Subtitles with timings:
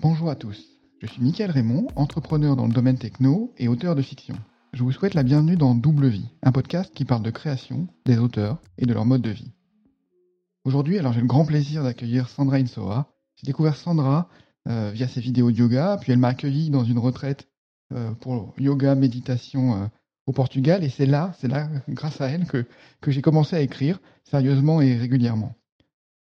[0.00, 0.64] Bonjour à tous,
[1.00, 4.36] je suis Mickaël Raymond, entrepreneur dans le domaine techno et auteur de fiction.
[4.72, 8.16] Je vous souhaite la bienvenue dans Double Vie, un podcast qui parle de création, des
[8.18, 9.50] auteurs et de leur mode de vie.
[10.64, 13.10] Aujourd'hui, alors j'ai le grand plaisir d'accueillir Sandra Insoa.
[13.34, 14.28] J'ai découvert Sandra
[14.68, 17.48] euh, via ses vidéos de yoga, puis elle m'a accueilli dans une retraite
[17.92, 19.86] euh, pour yoga, méditation euh,
[20.26, 22.66] au Portugal, et c'est là, c'est là, grâce à elle, que,
[23.00, 25.56] que j'ai commencé à écrire sérieusement et régulièrement.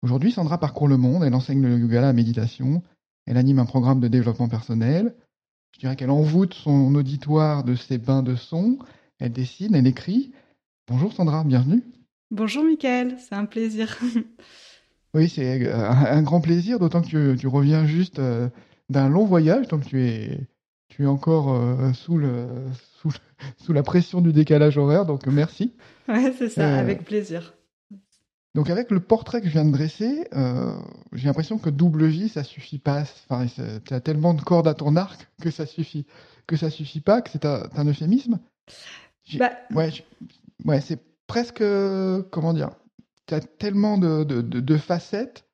[0.03, 2.85] Aujourd'hui, Sandra parcourt le monde, elle enseigne le yoga, la méditation,
[3.29, 5.15] elle anime un programme de développement personnel,
[5.75, 8.79] je dirais qu'elle envoûte son auditoire de ses bains de son,
[9.21, 10.33] elle dessine, elle écrit.
[10.89, 11.83] Bonjour Sandra, bienvenue.
[12.31, 13.99] Bonjour Mickaël, c'est un plaisir.
[15.15, 18.49] oui, c'est euh, un, grand plaisir, d'autant que tu, reviens juste euh,
[18.89, 20.41] d'un long voyage, donc tu es,
[20.89, 22.47] tu es encore euh, sous, le,
[22.97, 23.13] sous,
[23.59, 25.75] sous, la pression du décalage horaire, donc merci.
[26.09, 27.58] Ouais, c'est ça, avec plaisir.
[28.59, 30.27] Donc avec le portrait que je viens de dresser,
[31.13, 33.05] j'ai l'impression que double vie, ça suffit pas.
[33.31, 33.47] Enfin,
[33.87, 36.07] tu as tellement de cordes à ton arc que ça suffit,
[36.49, 38.41] que ça suffit pas, que c'est un, un, euphémisme.
[39.35, 39.53] Bah...
[39.73, 39.93] Ouais,
[40.65, 41.63] ouais c'est presque,
[42.33, 42.71] comment dire,
[43.29, 45.45] tu as tellement de, de, de, facettes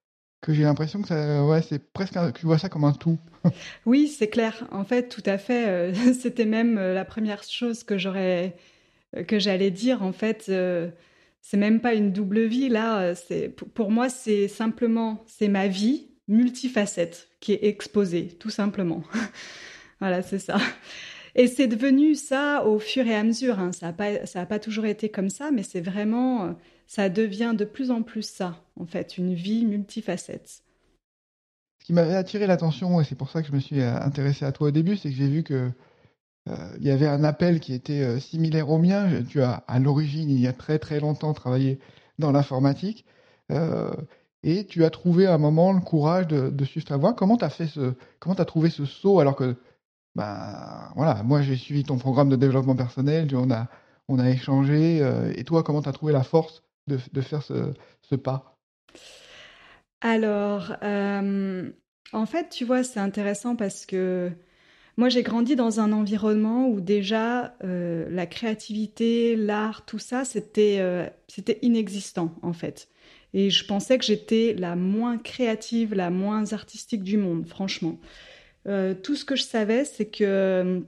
[0.40, 3.18] que j'ai l'impression que ça, ouais, c'est presque, tu vois ça comme un tout.
[3.84, 4.66] oui, c'est clair.
[4.72, 5.68] En fait, tout à fait.
[5.68, 8.56] Euh, c'était même euh, la première chose que j'aurais,
[9.14, 10.02] euh, que j'allais dire.
[10.02, 10.50] En fait,
[11.46, 13.14] c'est même pas une double vie là.
[13.14, 19.02] C'est pour moi, c'est simplement, c'est ma vie multifacette qui est exposée, tout simplement.
[20.00, 20.56] voilà, c'est ça.
[21.34, 23.58] Et c'est devenu ça au fur et à mesure.
[23.58, 23.72] Hein.
[23.72, 26.52] Ça n'a pas, ça a pas toujours été comme ça, mais c'est vraiment, euh,
[26.86, 30.62] ça devient de plus en plus ça, en fait, une vie multifacette.
[31.80, 34.46] Ce qui m'avait attiré l'attention, et c'est pour ça que je me suis euh, intéressé
[34.46, 35.68] à toi au début, c'est que j'ai vu que euh,
[36.46, 39.22] il y avait un appel qui était similaire au mien.
[39.28, 41.78] Tu as, à l'origine, il y a très très longtemps, travaillé
[42.18, 43.06] dans l'informatique.
[44.42, 47.14] et tu as trouvé à un moment le courage de, de suivre ta voie.
[47.14, 47.94] Comment tu as fait ce,
[48.26, 49.56] as trouvé ce saut alors que
[50.14, 53.68] bah voilà, moi j'ai suivi ton programme de développement personnel, on a,
[54.08, 55.00] on a échangé.
[55.02, 58.56] Euh, et toi, comment tu as trouvé la force de, de faire ce, ce, pas?
[60.00, 61.70] Alors, euh,
[62.12, 64.30] en fait, tu vois, c'est intéressant parce que
[64.96, 70.80] moi j'ai grandi dans un environnement où déjà euh, la créativité, l'art, tout ça, c'était
[71.28, 72.88] c'était inexistant en fait.
[73.34, 77.98] Et je pensais que j'étais la moins créative, la moins artistique du monde, franchement.
[78.66, 80.82] Euh, tout ce que je savais, c'est que,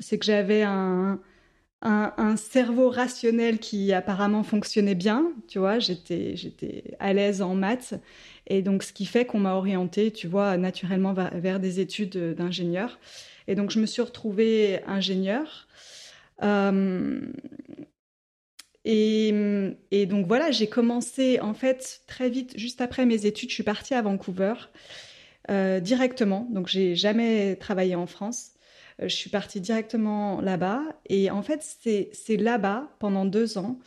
[0.00, 1.20] c'est que j'avais un,
[1.82, 7.94] un, cerveau rationnel qui apparemment fonctionnait bien, tu vois, j'étais, j'étais à l'aise en maths,
[8.46, 12.98] et donc ce qui fait qu'on m'a orientée, tu vois, naturellement vers, des études d'ingénieur.
[13.46, 15.68] Et donc je me suis retrouvée ingénieur.
[16.42, 17.20] Euh,
[18.84, 19.34] et,
[19.90, 23.62] et, donc voilà, j'ai commencé en fait très vite, juste après mes études, je suis
[23.62, 24.54] partie à Vancouver.
[25.50, 26.46] Euh, directement.
[26.50, 28.50] Donc, j'ai jamais travaillé en France.
[29.00, 30.82] Euh, je suis partie directement là-bas.
[31.08, 33.78] Et en fait, c'est là-bas, pendant deux ans,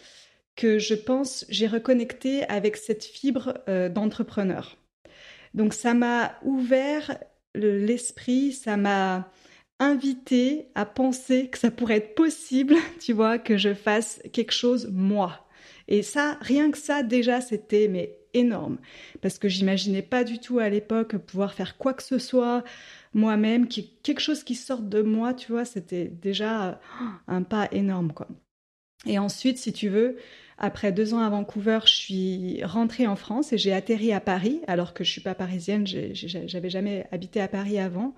[0.56, 4.78] que je pense j'ai reconnecté avec cette fibre euh, d'entrepreneur.
[5.54, 7.18] Donc, ça m'a ouvert
[7.56, 9.30] l'esprit, ça m'a
[9.80, 14.90] invité à penser que ça pourrait être possible, tu vois, que je fasse quelque chose
[14.92, 15.48] moi.
[15.88, 18.78] Et ça, rien que ça, déjà, c'était mais énorme
[19.22, 22.64] parce que j'imaginais pas du tout à l'époque pouvoir faire quoi que ce soit
[23.14, 28.14] moi-même, quelque chose qui sorte de moi, tu vois, c'était déjà oh, un pas énorme,
[28.14, 28.28] quoi.
[29.06, 30.18] Et ensuite, si tu veux,
[30.58, 34.62] après deux ans à Vancouver, je suis rentrée en France et j'ai atterri à Paris,
[34.68, 38.14] alors que je suis pas parisienne, j'avais jamais habité à Paris avant.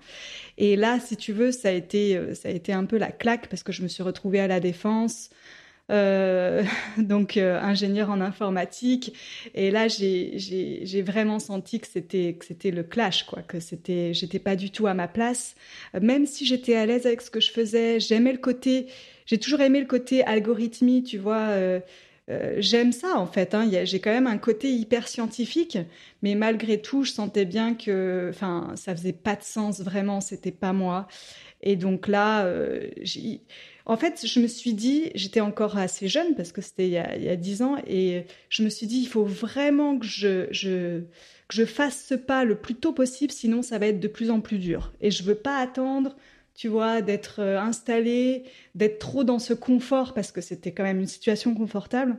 [0.58, 3.10] Et là, si tu veux, ça a été, euh, ça a été un peu la
[3.12, 5.30] claque parce que je me suis retrouvée à la défense.
[5.90, 6.64] Euh,
[6.98, 9.14] donc euh, ingénieur en informatique.
[9.54, 14.38] Et là, j'ai vraiment senti que c'était que c'était le clash, quoi, que c'était j'étais
[14.38, 15.54] pas du tout à ma place.
[16.00, 18.86] Même si j'étais à l'aise avec ce que je faisais, j'aimais le côté,
[19.26, 21.48] j'ai toujours aimé le côté algorithmie, tu vois.
[22.30, 23.54] Euh, j'aime ça en fait.
[23.54, 23.68] Hein.
[23.84, 25.78] J'ai quand même un côté hyper scientifique,
[26.22, 30.20] mais malgré tout, je sentais bien que, enfin, ça faisait pas de sens vraiment.
[30.20, 31.06] C'était pas moi.
[31.64, 32.48] Et donc là,
[33.02, 33.40] j'ai
[33.86, 37.28] en fait, je me suis dit, j'étais encore assez jeune parce que c'était il, y
[37.28, 40.46] a dix ans, et je me suis dit, il faut vraiment que je,
[41.48, 44.30] que je fasse ce pas le plus tôt possible, sinon ça va être de plus
[44.30, 44.92] en plus dur.
[45.02, 46.16] Et je veux pas attendre,
[46.54, 48.44] tu vois, d'être euh, installée,
[48.74, 52.16] d'être trop dans ce confort parce que c'était quand même une situation confortable.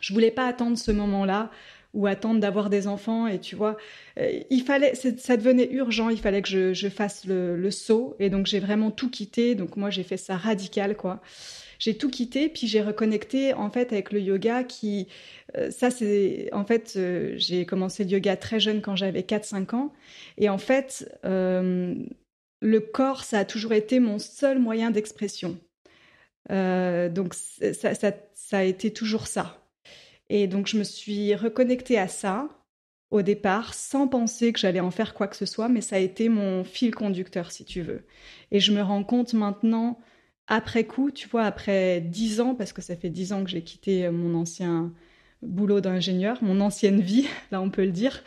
[0.00, 1.50] Je voulais pas attendre ce moment-là
[1.94, 3.26] ou attendre d'avoir des enfants.
[3.26, 3.76] Et tu vois,
[4.18, 8.16] euh, il fallait, ça devenait urgent, il fallait que je, fasse le, saut.
[8.18, 9.54] Et donc j'ai vraiment tout quitté.
[9.54, 11.20] Donc moi j'ai fait ça radical, quoi.
[11.78, 15.08] j'ai tout quitté, puis j'ai reconnecté en fait avec le yoga qui,
[15.56, 19.74] euh, ça c'est, en fait, euh, j'ai commencé le yoga très jeune quand j'avais 4-5
[19.74, 19.92] ans,
[20.38, 25.58] et en fait, le corps, ça a toujours été mon seul moyen d'expression.
[26.48, 29.61] donc ça, ça a été toujours ça.
[30.34, 32.48] Et donc je me suis reconnectée à ça
[33.10, 35.98] au départ sans penser que j'allais en faire quoi que ce soit, mais ça a
[35.98, 38.06] été mon fil conducteur, si tu veux.
[38.50, 40.00] Et je me rends compte maintenant,
[40.46, 43.60] après coup, tu vois, après dix ans, parce que ça fait dix ans que j'ai
[43.60, 44.94] quitté mon ancien
[45.42, 48.24] boulot d'ingénieur, mon ancienne vie, là on peut le dire,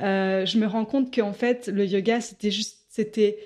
[0.00, 3.38] euh, je me rends compte qu'en fait, le yoga, c'était juste, c'était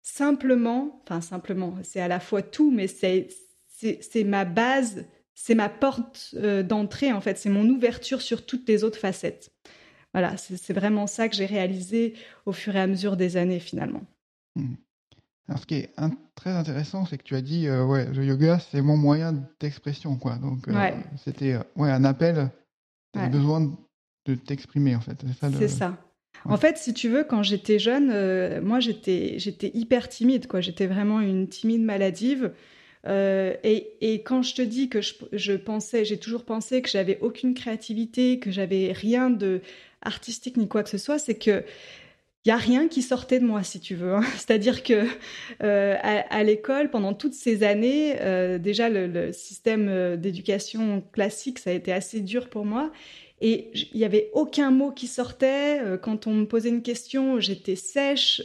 [0.00, 3.28] simplement, enfin simplement, c'est à la fois tout, mais c'est,
[3.68, 5.04] c'est, ma base,
[5.36, 9.52] c'est ma porte euh, d'entrée, en fait, c'est mon ouverture sur toutes les autres facettes.
[10.12, 12.14] Voilà, c'est vraiment ça que j'ai réalisé
[12.46, 14.02] au fur et à mesure des années finalement.
[14.56, 14.74] Mmh.
[15.46, 15.94] Alors, ce qui est
[16.34, 20.16] très intéressant, c'est que tu as dit, euh, ouais, le yoga, c'est mon moyen d'expression,
[20.16, 20.36] quoi.
[20.36, 20.90] Donc, euh,
[21.22, 22.50] c'était ouais, un appel,
[23.12, 23.76] tu avais besoin
[24.24, 25.22] de t'exprimer, en fait.
[25.58, 25.98] C'est ça.
[26.46, 29.36] En fait, si tu veux, quand j'étais jeune, moi, j'étais
[29.74, 30.60] hyper timide, quoi.
[30.60, 32.52] J'étais vraiment une timide maladive.
[33.08, 37.54] Et, et, quand je te dis que je, pensais, j'ai toujours pensé que j'avais aucune
[37.54, 39.60] créativité, que j'avais rien de
[40.02, 41.64] artistique ni quoi que ce soit, c'est que
[42.46, 44.14] il y a rien qui sortait de moi, si tu veux.
[44.14, 44.22] Hein.
[44.36, 45.04] C'est-à-dire que
[45.64, 51.70] euh, à, l'école, pendant toutes ces années, euh, déjà le, système euh, d'éducation classique, ça
[51.70, 52.92] a été assez dur pour moi.
[53.40, 55.80] Et il n'y avait aucun mot qui sortait.
[56.02, 58.42] Quand on me posait une question, j'étais sèche.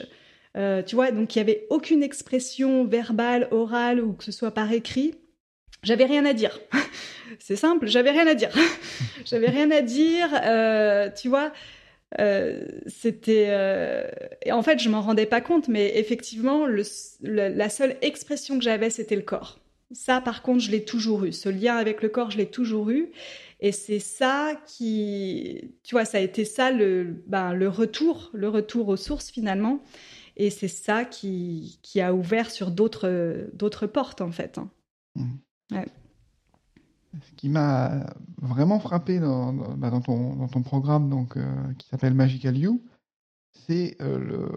[0.56, 4.72] Tu vois, donc il n'y avait aucune expression verbale, orale ou que ce soit par
[4.72, 5.16] écrit.
[5.84, 6.60] J'avais rien à dire.
[7.40, 8.52] C'est simple, j'avais rien à dire.
[9.26, 11.52] j'avais rien à dire, euh, tu vois.
[12.20, 14.06] Euh, c'était euh,
[14.52, 16.84] en fait je m'en rendais pas compte mais effectivement le,
[17.22, 19.60] la seule expression que j'avais c'était le corps
[19.94, 22.90] ça par contre je l'ai toujours eu ce lien avec le corps je l'ai toujours
[22.90, 23.12] eu
[23.62, 28.50] et c'est ça qui tu vois ça a été ça le ben, le retour le
[28.50, 29.82] retour aux sources finalement
[30.42, 34.70] et c'est ça qui, qui a ouvert sur d'autres d'autres portes en fait hein.
[35.16, 35.76] mmh.
[35.76, 35.86] ouais
[37.20, 38.06] ce qui m'a
[38.42, 42.82] vraiment frappé dans, dans, bah, ton, programme donc, euh, qui s'appelle Magical You,
[43.52, 44.50] c'est euh,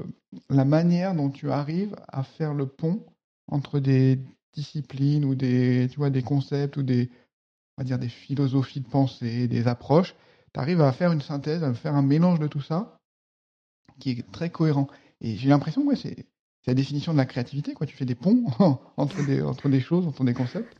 [0.48, 3.04] la manière dont tu arrives à faire le pont
[3.48, 4.20] entre des
[4.52, 7.10] disciplines ou des, tu vois, des concepts ou des,
[7.76, 10.14] on va dire des philosophies de pensée, des approches.
[10.52, 12.98] Tu arrives à faire une synthèse, à faire un mélange de tout ça
[13.98, 14.88] qui est très cohérent.
[15.24, 16.26] Et j'ai l'impression que c'est
[16.66, 17.72] la définition de la créativité.
[17.72, 17.86] Quoi.
[17.86, 18.44] Tu fais des ponts
[18.98, 20.76] entre, des, entre des choses, entre des concepts.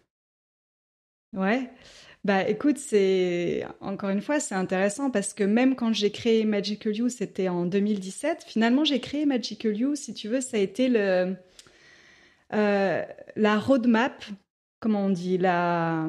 [1.33, 1.71] Ouais.
[2.25, 6.95] Bah écoute, c'est encore une fois, c'est intéressant parce que même quand j'ai créé Magical
[6.95, 8.45] You, c'était en 2017.
[8.47, 11.37] Finalement, j'ai créé Magical You, si tu veux, ça a été le
[12.53, 13.03] euh,
[13.37, 14.25] la roadmap.
[14.81, 16.07] Comment on dit la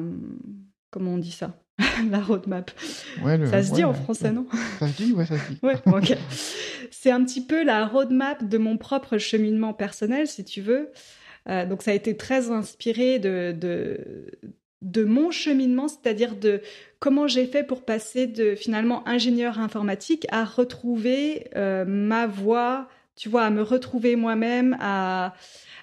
[0.90, 1.58] comment on dit ça?
[2.10, 2.70] La roadmap.
[3.22, 4.46] ça se dit en français, non?
[4.78, 5.58] Ça se dit, ouais, ça se dit.
[5.62, 6.16] ouais, ok.
[6.98, 10.90] C'est un petit peu la roadmap de mon propre cheminement personnel, si tu veux.
[11.46, 13.54] Euh, donc ça a été très inspiré de,
[14.80, 16.62] de, mon cheminement, c'est-à-dire de
[16.98, 23.28] comment j'ai fait pour passer de finalement ingénieur informatique à retrouver euh, ma voix, tu
[23.28, 25.34] vois, à me retrouver moi-même, à,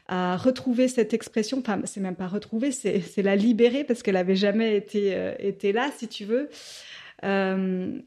[0.07, 1.59] à retrouver cette expression.
[1.59, 5.91] Enfin, c'est même pas retrouver, c'est la libérer parce qu'elle avait jamais été, euh, là,
[5.95, 6.49] si tu veux.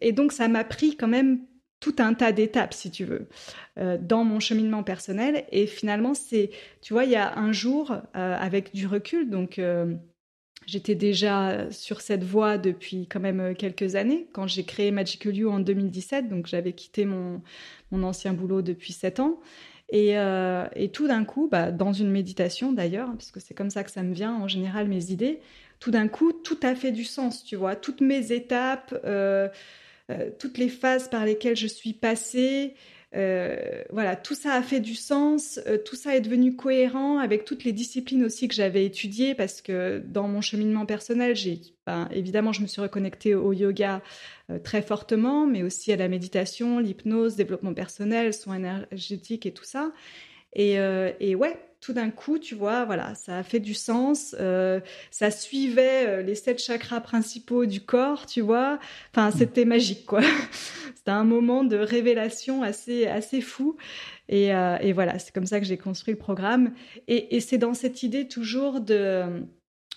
[0.00, 1.38] Et donc, ça m'a pris quand même
[1.80, 3.28] tout un tas d'étapes, si tu veux,
[4.00, 5.44] dans mon cheminement personnel.
[5.52, 9.60] Et finalement, c'est, tu vois, il y a un jour, avec du recul, donc
[10.66, 15.34] J'étais déjà sur cette voie depuis quand même euh, quelques années, quand j'ai créé Magical
[15.34, 17.40] You en 2017, donc j'avais quitté mon,
[17.92, 19.40] mon ancien boulot depuis sept ans.
[19.90, 23.70] Et, euh, et tout d'un coup, bah, dans une méditation d'ailleurs, parce que c'est comme
[23.70, 25.38] ça que ça me vient en général mes idées,
[25.78, 27.76] tout d'un coup, tout a fait du sens, tu vois.
[27.76, 28.98] Toutes mes étapes,
[30.10, 32.74] euh, toutes les phases par lesquelles je suis passée,
[33.14, 37.44] euh, voilà, tout ça a fait du sens, euh, tout ça est devenu cohérent avec
[37.44, 41.34] toutes les disciplines aussi que j'avais étudiées parce que dans mon cheminement personnel,
[41.86, 44.02] ben, évidemment je me suis reconnectée au yoga
[44.62, 49.92] très fortement, mais aussi à la méditation, l'hypnose, développement personnel, soins énergétiques et tout ça.
[50.52, 50.74] Et,
[51.20, 54.34] et ouais, tout d'un coup, tu vois, voilà, ça a fait du sens.
[54.40, 54.80] Euh,
[55.12, 58.80] ça suivait euh, les sept chakras principaux du corps, tu vois.
[59.12, 59.38] Enfin, mm.
[59.38, 60.20] c'était magique, quoi.
[60.96, 63.76] c'était un moment de révélation assez, assez fou.
[64.28, 66.72] Et, euh, et voilà, c'est comme ça que j'ai construit le programme.
[67.06, 69.44] Et, et c'est dans cette idée toujours de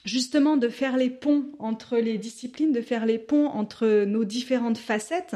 [0.05, 4.77] justement de faire les ponts entre les disciplines, de faire les ponts entre nos différentes
[4.77, 5.35] facettes.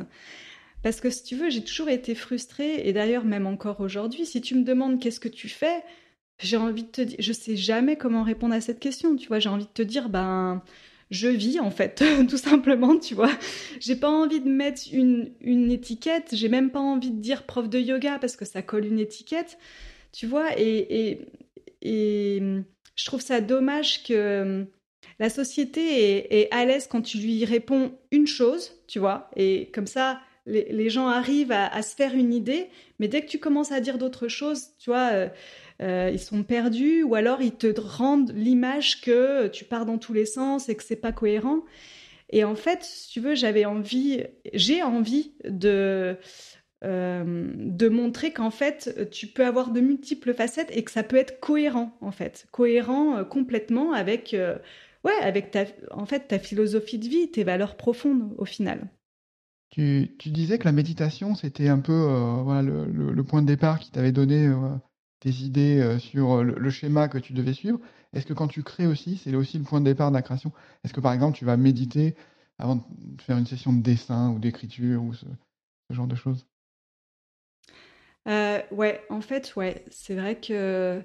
[0.84, 4.40] Parce que si tu veux, j'ai toujours été frustrée, et d'ailleurs même encore aujourd'hui, si
[4.40, 5.82] tu me demandes qu'est-ce que tu fais,
[6.44, 9.40] j'ai envie de te dire, je sais jamais comment répondre à cette question, tu vois.
[9.40, 10.62] J'ai envie de te dire, ben,
[11.12, 13.32] je vis en fait, tout simplement, tu vois.
[13.80, 17.70] J'ai pas envie de mettre une, une étiquette, j'ai même pas envie de dire prof
[17.70, 19.58] de yoga parce que ça colle une étiquette,
[20.12, 20.60] tu vois.
[20.60, 21.28] Et, et,
[21.82, 22.42] et
[22.96, 24.66] je trouve ça dommage que
[25.20, 29.88] la société est, à l'aise quand tu lui réponds une chose, tu vois, et comme
[29.88, 32.68] ça, les, gens arrivent à, se faire une idée,
[33.00, 35.30] mais dès que tu commences à dire d'autres choses, tu vois, euh,
[35.82, 40.14] euh, ils sont perdus, ou alors ils te rendent l'image que tu pars dans tous
[40.14, 41.62] les sens et que c'est pas cohérent.
[42.30, 44.24] Et en fait, si tu veux, j'avais envie,
[44.54, 46.18] j'ai envie de
[46.84, 51.16] euh, de montrer qu'en fait, tu peux avoir de multiples facettes et que ça peut
[51.16, 54.36] être cohérent, en fait, cohérent complètement avec
[55.04, 58.90] ouais, avec ta, en fait, ta philosophie de vie, tes valeurs profondes au final.
[59.74, 64.12] Tu, disais que la méditation, c'était un peu euh, le, point de départ qui t'avait
[64.12, 64.76] donné euh,
[65.20, 67.80] tes idées euh, sur le, schéma que tu devais suivre.
[68.14, 70.52] Est-ce que quand tu crées aussi, c'est aussi le point de départ de la création?
[70.84, 72.16] Est-ce que par exemple, tu vas méditer
[72.60, 75.26] avant de faire une session de dessin ou d'écriture ou ce,
[75.90, 76.46] ce, genre de choses?
[78.28, 81.02] Ouais, en fait, ouais, c'est vrai que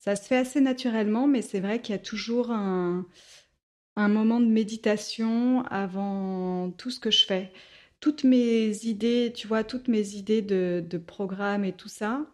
[0.00, 3.06] ça se fait assez naturellement, mais c'est vrai qu'il y a toujours un,
[3.96, 7.50] moment de méditation avant tout ce que je fais.
[8.00, 12.26] Toutes mes idées, tu vois, toutes mes idées de, de programme et tout ça,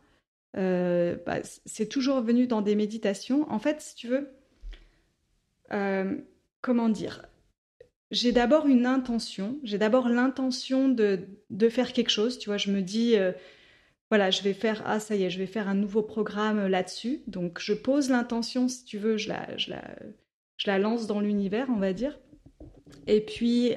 [0.57, 3.51] euh, bah, c'est toujours venu dans des méditations.
[3.51, 4.29] En fait, si tu veux,
[5.73, 6.17] euh,
[6.61, 7.27] comment dire
[8.11, 12.71] J'ai d'abord une intention, j'ai d'abord l'intention de, de, faire quelque chose, tu vois, je
[12.71, 13.17] me dis...
[13.17, 13.33] Euh,
[14.11, 17.23] voilà, je vais faire, ah ça y est, je vais faire un nouveau programme là-dessus.
[17.29, 19.83] Donc je pose l'intention, si tu veux, je la, je la,
[20.59, 22.19] je la lance dans l'univers, on va dire.
[23.07, 23.73] Et puis,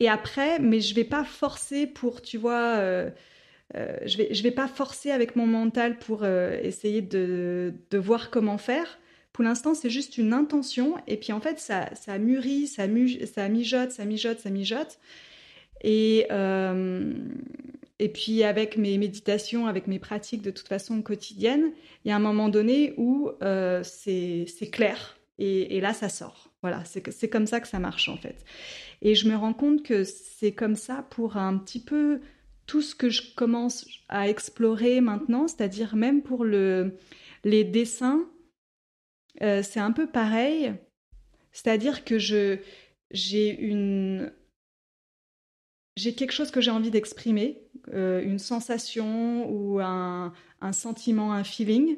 [0.00, 3.10] et après, mais je vais pas forcer pour, tu vois, euh,
[3.76, 8.30] euh, je vais, je vais pas forcer avec mon mental pour essayer de, de, voir
[8.30, 8.98] comment faire.
[9.32, 10.96] Pour l'instant, c'est juste une intention.
[11.06, 12.84] Et puis en fait, ça, ça mûrit, ça,
[13.26, 14.98] ça mijote, ça mijote, ça mijote.
[15.82, 16.26] Et,
[17.98, 21.72] et puis avec mes méditations, avec mes pratiques de toute façon quotidiennes,
[22.04, 26.52] il y a un moment donné où euh, c'est clair et, là ça sort.
[26.62, 28.44] Voilà, c'est comme ça que ça marche en fait.
[29.02, 32.20] Et je me rends compte que c'est comme ça pour un petit peu
[32.66, 36.96] tout ce que je commence à explorer maintenant, c'est-à-dire même pour le,
[37.44, 38.28] les dessins,
[39.42, 40.74] euh, c'est un peu pareil.
[41.52, 44.32] C'est-à-dire que j'ai une
[45.96, 47.62] j'ai quelque chose que j'ai envie d'exprimer,
[47.94, 50.32] euh, une sensation ou un,
[50.72, 51.96] sentiment, un feeling.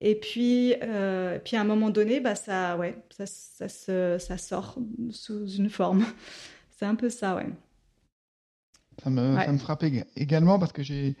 [0.00, 4.78] Et puis, euh, puis à un moment donné, bah ça, ouais, ça, ça, ça sort
[5.10, 6.04] sous une forme.
[6.70, 7.48] C'est un peu ça, ouais.
[9.02, 9.84] Ça me, ça me frappe
[10.16, 11.16] également parce que j'ai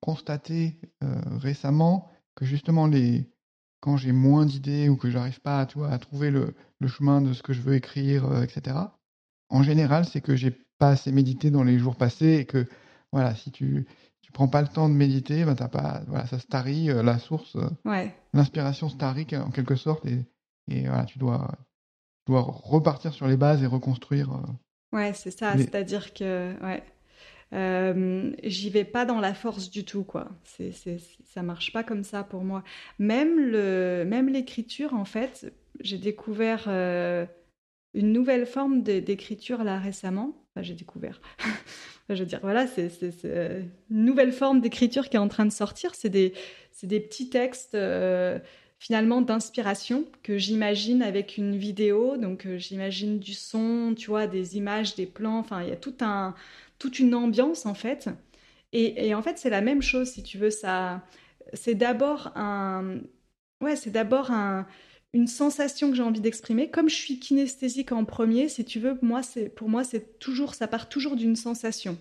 [0.00, 3.30] constaté euh, récemment que justement les,
[3.80, 7.20] quand j'ai moins d'idées ou que j'arrive pas tu vois, à trouver le, le, chemin
[7.20, 8.76] de ce que je veux écrire, etc.,
[9.50, 12.66] en général, c'est que j'ai pas assez médité dans les jours passés et que
[13.12, 13.86] voilà, si tu
[14.28, 17.02] tu prends pas le temps de méditer, ben t'as pas voilà, ça se tarit euh,
[17.02, 18.14] la source, euh, ouais.
[18.34, 20.26] l'inspiration se tarit en quelque sorte et,
[20.70, 21.50] et voilà, tu dois
[22.26, 24.30] tu dois repartir sur les bases et reconstruire.
[24.32, 26.82] Euh, ouais, c'est ça, c'est-à-dire que ouais.
[27.54, 30.28] Euh, j'y vais pas dans la force du tout, quoi.
[30.44, 32.62] C'est, c'est, ça marche pas comme ça pour moi.
[32.98, 40.44] Même le, même l'écriture, en fait, j'ai découvert une nouvelle forme d'écriture là récemment.
[40.50, 41.22] Enfin, j'ai découvert.
[42.14, 42.90] je veux dire, voilà, c'est
[43.24, 45.94] euh, une nouvelle forme d'écriture qui est en train de sortir.
[45.94, 46.32] C'est des,
[46.82, 48.38] des, petits textes euh,
[48.78, 52.16] finalement d'inspiration que j'imagine avec une vidéo.
[52.16, 55.38] Donc euh, j'imagine du son, tu vois, des images, des plans.
[55.38, 56.34] Enfin, il y a tout un,
[56.78, 58.08] toute une ambiance en fait.
[58.72, 60.50] Et, et en fait, c'est la même chose si tu veux.
[60.50, 61.02] Ça,
[61.52, 63.00] c'est d'abord un,
[63.60, 64.66] ouais, c'est d'abord un
[65.14, 66.70] une sensation que j'ai envie d'exprimer.
[66.70, 70.54] Comme je suis kinesthésique en premier, si tu veux, moi, c'est pour moi, c'est toujours,
[70.54, 71.98] ça part toujours d'une sensation.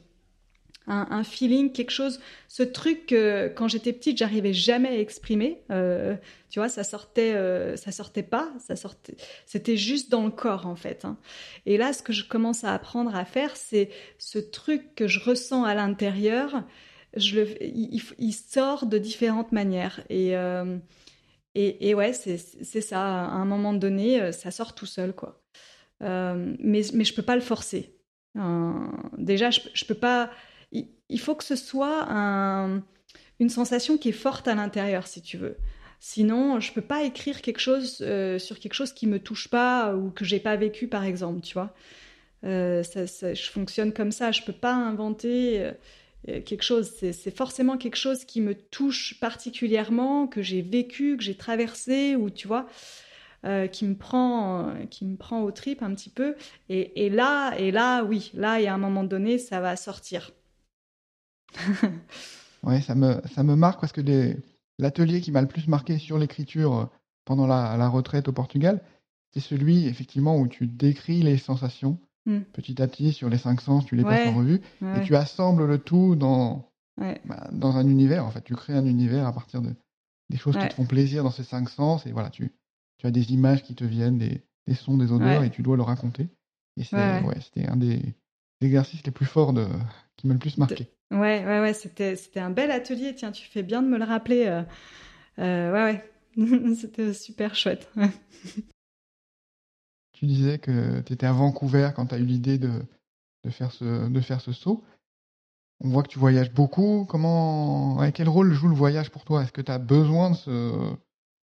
[0.89, 5.61] Un, feeling, quelque chose, ce truc que quand j'étais petite, j'arrivais jamais à exprimer.
[5.69, 6.15] Euh,
[6.49, 9.17] tu vois, ça sortait, euh, ça sortait pas, ça sortait.
[9.45, 11.03] C'était juste dans le corps en fait.
[11.03, 11.17] Hein.
[11.65, 15.19] Et là, ce que je commence à apprendre à faire, c'est ce truc que je
[15.19, 16.63] ressens à l'intérieur.
[17.17, 20.77] Je le, il, sort de différentes manières et euh,
[21.59, 23.01] et, ouais, c'est ça.
[23.01, 25.41] À un moment donné, euh, ça sort tout seul, quoi.
[26.03, 27.95] Euh, mais, mais je peux pas le forcer.
[28.37, 28.73] Euh,
[29.17, 30.29] déjà, je, je peux pas.
[30.71, 32.83] Il, faut que ce soit un,
[33.39, 35.57] une sensation qui est forte à l'intérieur, si tu veux.
[35.99, 38.05] Sinon, je peux pas écrire quelque chose
[38.37, 41.53] sur quelque chose qui me touche pas ou que j'ai pas vécu, par exemple, tu
[41.53, 41.73] vois.
[42.43, 44.31] ça, je fonctionne comme ça.
[44.31, 45.71] Je peux pas inventer
[46.25, 51.35] quelque chose, c'est forcément quelque chose qui me touche particulièrement, que j'ai vécu, que j'ai
[51.35, 52.67] traversé, ou tu vois,
[53.45, 56.35] euh, qui me prend, qui me prend au trip un petit peu.
[56.69, 60.31] Et, là, et là, oui, là, il y a un moment donné, ça va sortir.
[62.63, 64.01] ouais, ça me, ça me marque parce que
[64.79, 66.89] l'atelier qui m'a le plus marqué sur l'écriture
[67.25, 68.81] pendant la, retraite au Portugal,
[69.33, 72.41] c'est celui effectivement où tu décris les sensations hmm.
[72.53, 75.65] petit à petit sur les cinq sens, tu les passes en revue et tu assembles
[75.65, 78.25] le tout dans, bah, dans un univers.
[78.25, 79.71] En fait, tu crées un univers à partir de
[80.29, 82.51] des choses qui te font plaisir dans ces cinq sens et voilà, tu,
[82.97, 85.77] tu as des images qui te viennent, des, des sons, des odeurs et tu dois
[85.77, 86.27] le raconter.
[86.77, 88.01] Et c'était un des
[88.61, 89.65] exercices les plus forts de,
[90.15, 90.87] qui m'a le plus marqué.
[91.11, 93.15] Ouais, ouais, ouais, c'était un bel atelier.
[93.15, 94.45] Tiens, tu fais bien de me le rappeler.
[94.47, 94.63] Euh,
[95.39, 96.01] euh, ouais,
[96.37, 96.75] ouais.
[96.75, 97.89] C'était super chouette.
[100.17, 102.71] tu disais que tu étais à Vancouver quand tu as eu l'idée de,
[103.43, 104.83] de, faire ce, de faire ce saut.
[105.79, 107.05] On voit que tu voyages beaucoup.
[107.07, 109.43] Comment, quel rôle joue le voyage pour toi?
[109.43, 110.71] Est-ce que tu as besoin de,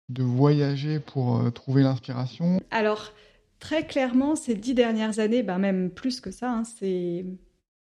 [0.09, 2.61] de voyager pour euh, trouver l'inspiration?
[2.69, 3.11] Alors,
[3.59, 7.25] très clairement, ces dix dernières années, ben même plus que ça, hein, c'est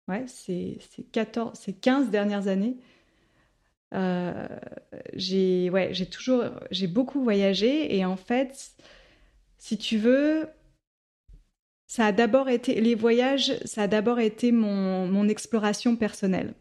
[0.09, 0.79] ouais, c'est
[1.81, 2.77] 15 dernières années,
[3.95, 4.47] euh,
[5.15, 8.73] j'ai ouais, toujours j'ai beaucoup voyagé et en fait,
[9.57, 10.49] si tu veux,
[11.89, 16.55] ça a d'abord été les voyages, ça a d'abord été mon, exploration personnelle.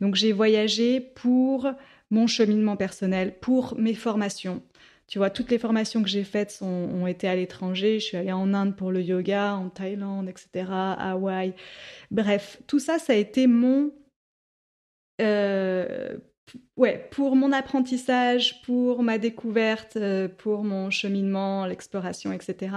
[0.00, 1.68] Donc j'ai voyagé pour
[2.10, 4.62] mon cheminement personnel, pour mes formations.
[5.08, 8.00] Tu vois, toutes les formations que j'ai faites ont été à l'étranger.
[8.00, 11.54] Je suis allée en Inde pour le yoga, en Thaïlande, etc., Hawaï.
[12.10, 13.92] Bref, tout ça, ça a été mon
[15.20, 16.18] euh,
[16.76, 22.72] ouais, pour mon apprentissage, pour ma découverte, euh, pour mon cheminement, l'exploration, etc.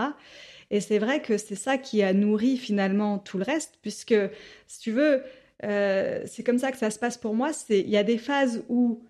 [0.71, 4.15] Et c'est vrai que c'est ça qui a nourri finalement tout le reste, puisque
[4.67, 5.23] si tu veux,
[5.63, 7.53] euh, c'est comme ça que ça se passe pour moi.
[7.53, 9.03] C'est il y a des phases où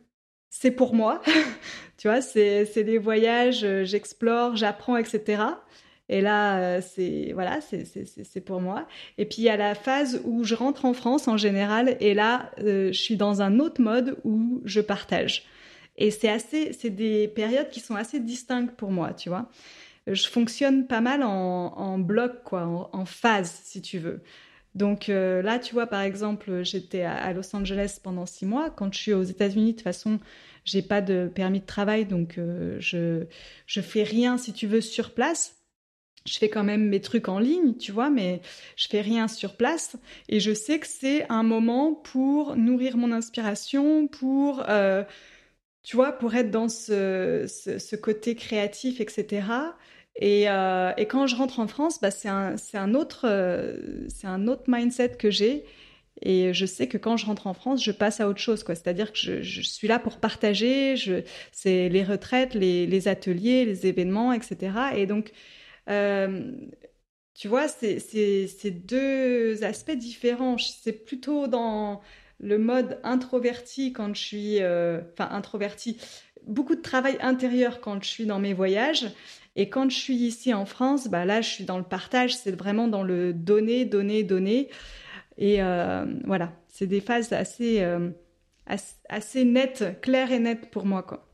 [0.49, 1.21] c'est pour moi,
[1.97, 5.43] tu vois, c'est des voyages, euh, j'explore, j'apprends, etc.
[6.07, 8.87] Et là, euh, c'est voilà, c'est pour moi.
[9.17, 12.13] Et puis il y a la phase où je rentre en France en général, et
[12.13, 15.45] là, je suis dans un autre mode où je partage.
[15.97, 19.49] Et c'est assez, c'est des périodes qui sont assez distinctes pour moi, tu vois.
[20.13, 24.21] Je fonctionne pas mal en, bloc, quoi, en, phase, si tu veux.
[24.75, 28.69] Donc euh, là, tu vois, par exemple, j'étais à, Los Angeles pendant six mois.
[28.69, 30.19] Quand je suis aux États-Unis, de toute façon,
[30.65, 32.39] j'ai pas de permis de travail, donc
[32.79, 33.25] je
[33.65, 35.59] je fais rien, si tu veux, sur place
[36.25, 38.41] je fais quand même mes trucs en ligne, tu vois, mais
[38.75, 39.95] je fais rien sur place.
[40.27, 45.03] Et je sais que c'est un moment pour nourrir mon inspiration, pour, euh,
[45.83, 49.47] tu vois, pour être dans ce, côté créatif, etc.
[50.21, 54.27] Et, euh, et, quand je rentre en France, bah, c'est un, un, autre, euh, c'est
[54.27, 55.63] un autre mindset que j'ai.
[56.21, 58.65] Et je sais que quand je rentre en France, je passe à autre chose.
[58.67, 60.95] C'est-à-dire que je, suis là pour partager.
[61.53, 64.73] C'est les retraites, les, ateliers, les événements, etc.
[64.97, 65.31] Et donc,
[65.89, 66.51] euh,
[67.33, 70.57] tu vois, c'est deux aspects différents.
[70.57, 72.01] C'est plutôt dans
[72.39, 75.97] le mode introverti quand je suis, enfin introverti,
[76.45, 79.07] beaucoup de travail intérieur quand je suis dans mes voyages.
[79.59, 82.57] Et quand je suis ici en France, bah là, je suis dans le partage, c'est
[82.57, 84.69] vraiment dans le donner, donner, donner.
[85.37, 87.85] Et euh, voilà, c'est des phases assez,
[88.65, 91.27] assez, assez, nettes, claires et nettes pour moi, quoi.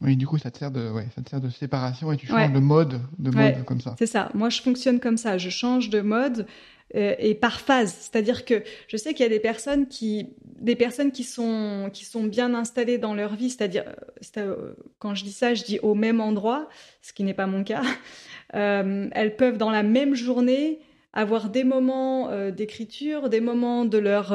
[0.00, 2.28] Oui, du coup, ça te sert de, ouais, ça te sert de séparation et tu
[2.28, 3.96] changes de mode, de mode comme ça.
[3.98, 4.30] C'est ça.
[4.34, 5.36] Moi, je fonctionne comme ça.
[5.36, 6.46] Je change de mode
[6.94, 7.94] euh, et par phase.
[7.98, 10.28] C'est-à-dire que je sais qu'il y a des personnes qui,
[10.60, 13.50] des personnes qui sont, qui sont bien installées dans leur vie.
[13.50, 13.84] C'est-à-dire,
[14.36, 16.68] euh, quand je dis ça, je dis au même endroit,
[17.02, 17.82] ce qui n'est pas mon cas.
[18.54, 20.78] Euh, elles peuvent dans la même journée
[21.12, 24.32] avoir des moments d'écriture, des moments de leur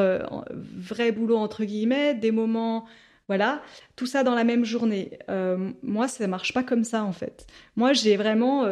[0.52, 2.86] vrai boulot entre guillemets, des moments
[3.30, 3.62] voilà,
[3.96, 5.12] tout ça dans la même journée.
[5.30, 7.46] Euh, moi, ça marche pas comme ça en fait.
[7.76, 8.66] Moi, j'ai vraiment,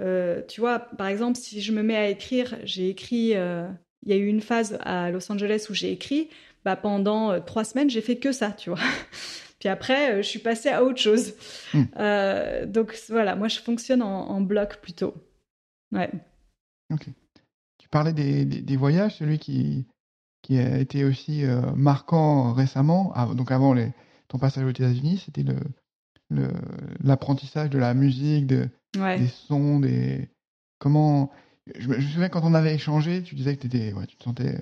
[0.00, 3.34] euh, euh, tu vois, par exemple, si je me mets à écrire, j'ai écrit.
[4.02, 6.28] Il y a eu une phase à Los Angeles où j'ai écrit.
[6.64, 8.78] Bah, pendant trois semaines, j'ai fait que ça, tu vois.
[9.58, 11.34] Puis après, je suis passée à autre chose.
[11.72, 11.84] Hmm.
[12.66, 15.14] donc voilà, moi, je fonctionne en, bloc plutôt.
[15.92, 16.10] Ouais.
[16.92, 17.06] Ok.
[17.78, 19.86] Tu parlais des voyages, celui qui,
[20.46, 23.92] qui a été aussi euh, marquant récemment, donc avant les,
[24.28, 25.56] ton passage aux États-Unis, c'était le,
[26.30, 30.28] l'apprentissage de la musique, de, des sons, des
[30.78, 31.30] comment.
[31.74, 34.60] Je, me souviens quand on avait échangé, tu disais que étais, ouais, tu te sentais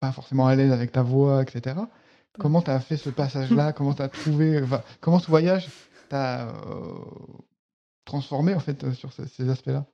[0.00, 1.76] pas forcément à l'aise avec ta voix, etc.
[2.38, 3.72] Comment tu as fait ce passage-là?
[3.76, 4.60] Comment tu as trouvé.
[5.00, 5.68] comment ce voyage
[6.08, 6.98] t'a euh,
[8.04, 9.86] transformé en fait sur ces, aspects-là?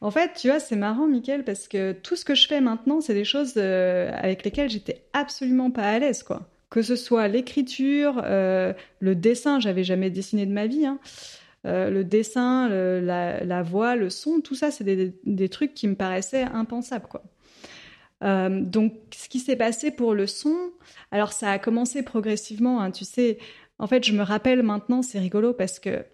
[0.00, 3.00] En fait, tu vois, c'est marrant, Mickaël, parce que tout ce que je fais maintenant,
[3.00, 6.48] c'est des choses euh, avec lesquelles j'étais absolument pas à l'aise, quoi.
[6.72, 10.98] Que ce soit l'écriture, euh, le dessin, j'avais jamais dessiné de ma vie, hein.
[11.66, 16.44] euh, le dessin, la, voix, le son, tout ça, c'est des, trucs qui me paraissaient
[16.44, 17.24] impensables, quoi.
[18.22, 20.56] donc, ce qui s'est passé pour le son,
[21.10, 23.36] alors ça a commencé progressivement, hein, tu sais.
[23.78, 26.06] En fait, je me rappelle maintenant, c'est rigolo parce que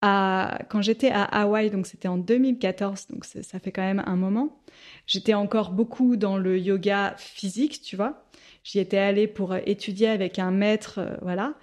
[0.00, 4.60] quand j'étais à Hawaï, donc c'était en 2014, donc ça fait quand même un moment,
[5.06, 8.24] j'étais encore beaucoup dans le yoga physique, tu vois.
[8.64, 11.54] J'y étais allée pour étudier avec un maître, euh, voilà.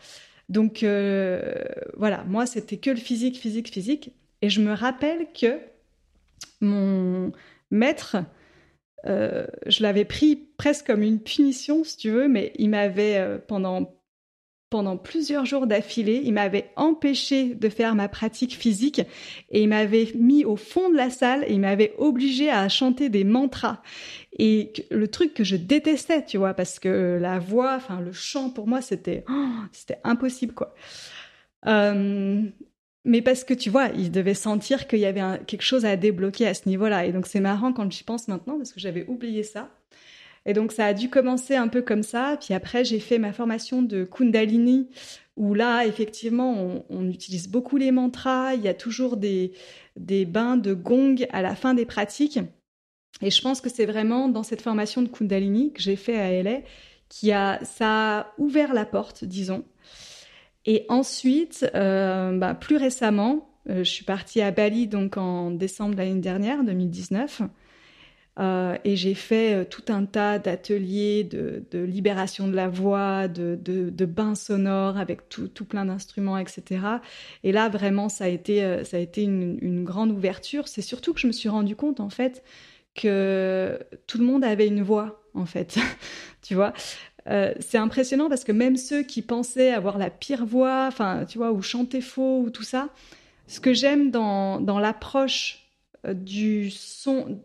[0.50, 1.54] Donc euh,
[1.98, 4.12] voilà, moi c'était que le physique, physique, physique.
[4.44, 5.60] Et je me rappelle que
[6.62, 7.32] mon
[7.72, 8.18] maître,
[9.08, 14.01] euh, je l'avais pris presque comme une punition, si tu veux, mais il m'avait pendant
[14.72, 16.22] pendant plusieurs jours d'affilée.
[16.24, 19.02] Il m'avait empêché de faire ma pratique physique
[19.52, 23.10] et il m'avait mis au fond de la salle et il m'avait obligé à chanter
[23.10, 23.84] des mantras.
[24.40, 28.50] Et le truc que je détestais, tu vois, parce que la voix, enfin le chant
[28.50, 30.74] pour moi, c'était oh, impossible quoi.
[31.68, 32.42] Euh,
[33.04, 36.48] mais parce que tu vois, il devait sentir qu'il y avait quelque chose à débloquer
[36.48, 37.06] à ce niveau-là.
[37.06, 39.70] Et donc c'est marrant quand j'y pense maintenant parce que j'avais oublié ça.
[40.46, 42.38] Et donc ça a dû commencer un peu comme ça.
[42.40, 44.90] Puis après, j'ai fait ma formation de Kundalini,
[45.38, 48.56] où là, effectivement, on, utilise beaucoup les mantras.
[48.56, 49.54] Il y a toujours des,
[49.96, 52.40] des bains de gong à la fin des pratiques.
[53.22, 56.42] Et je pense que c'est vraiment dans cette formation de Kundalini que j'ai fait à
[56.42, 56.62] LA
[57.10, 59.66] qui a ça a ouvert la porte, disons.
[60.66, 65.98] Et ensuite, euh, bah, plus récemment, euh, je suis partie à Bali donc en décembre
[65.98, 67.42] l'année dernière, 2019.
[68.40, 74.06] Euh, et j'ai fait euh, tout un tas d'ateliers de, libération de la voix, de,
[74.06, 76.86] bains sonores avec tout, plein d'instruments, etc.
[77.44, 80.68] Et là, vraiment, ça a été, euh, ça a été une, grande ouverture.
[80.68, 82.44] C'est surtout que je me suis rendu compte, en fait,
[82.96, 85.78] que tout le monde avait une voix, en fait.
[86.42, 86.74] tu vois?
[87.60, 91.52] C'est impressionnant parce que même ceux qui pensaient avoir la pire voix, enfin, tu vois,
[91.52, 92.90] ou chanter faux ou tout ça,
[93.46, 95.70] ce que j'aime dans, dans l'approche
[96.04, 97.40] du son,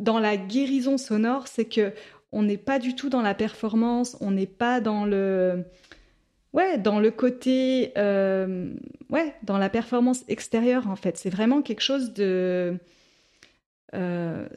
[0.00, 1.92] dans la guérison sonore, c'est que
[2.32, 5.64] on n'est pas du tout dans la performance, on n'est pas dans le
[6.52, 8.74] ouais, dans le côté euh,
[9.10, 11.16] ouais, dans la performance extérieure en fait.
[11.16, 12.78] C'est vraiment quelque chose de
[13.94, 14.48] euh,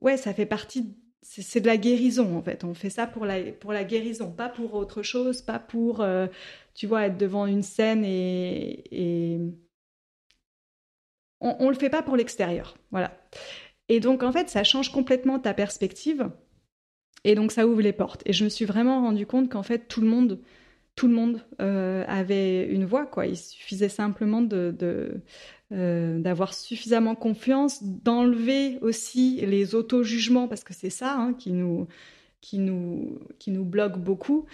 [0.00, 2.64] ouais, ça fait partie c'est de la guérison en fait.
[2.64, 6.26] On fait ça pour la, pour la guérison, pas pour autre chose, pas pour, euh,
[6.74, 9.38] tu vois, être devant une scène et, et...
[11.40, 13.12] on, on le fait pas pour l'extérieur, voilà.
[13.88, 16.30] Et donc, en fait, ça change complètement ta perspective.
[17.24, 18.22] Et donc, ça ouvre les portes.
[18.26, 20.38] Et je me suis vraiment rendu compte qu'en fait, tout le monde,
[20.94, 23.06] tout le monde euh, avait une voix.
[23.06, 23.26] Quoi.
[23.26, 31.14] Il suffisait simplement euh, d'avoir suffisamment confiance, d'enlever aussi les auto-jugements, parce que c'est ça
[31.14, 31.88] hein, qui, nous,
[32.40, 34.44] qui, nous, qui nous bloque beaucoup.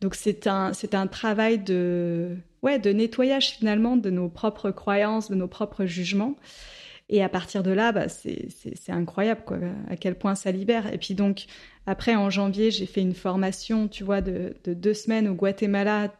[0.00, 5.34] Donc, c'est un, un travail de, ouais, de nettoyage finalement de nos propres croyances, de
[5.34, 6.36] nos propres jugements.
[7.08, 9.42] Et à partir de là, bah, c'est incroyable
[9.88, 10.92] à quel point ça libère.
[10.92, 11.46] Et puis donc,
[11.86, 16.14] après, en janvier, j'ai fait une formation, tu vois, de, deux semaines au Guatemala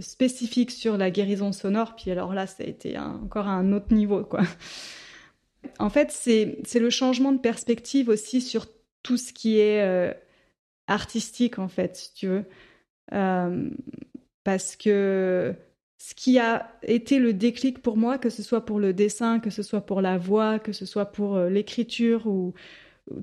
[0.00, 1.94] spécifique sur la guérison sonore.
[1.96, 4.26] Puis alors là, ça a été encore à un autre niveau.
[5.78, 8.66] En fait, c'est le changement de perspective aussi sur
[9.02, 10.12] tout ce qui est euh,
[10.86, 12.44] artistique, en fait, si tu veux.
[13.12, 13.68] Euh,
[14.44, 15.54] parce que
[16.00, 19.50] ce qui a été le déclic pour moi, que ce soit pour le dessin, que
[19.50, 22.54] ce soit pour la voix, que ce soit pour euh, l'écriture ou,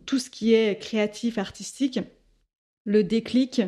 [0.06, 2.00] tout ce qui est créatif, artistique,
[2.84, 3.62] le déclic,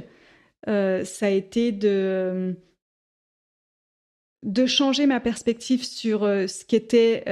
[0.67, 2.55] euh, ça a été de,
[4.43, 7.23] de changer ma perspective sur euh, ce qu'était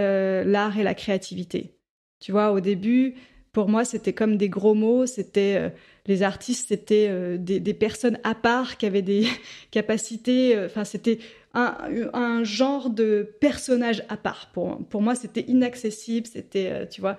[0.46, 1.78] l'art et la créativité.
[2.20, 3.16] Tu vois, au début,
[3.58, 5.74] pour moi, c'était comme des gros mots, c'était
[6.06, 9.26] les artistes, c'était des, des, personnes à part qui avaient des
[9.72, 11.18] capacités, enfin, c'était
[11.58, 14.50] un, genre de personnage à part.
[14.54, 17.18] Pour, pour moi, c'était inaccessible, c'était, euh, tu vois,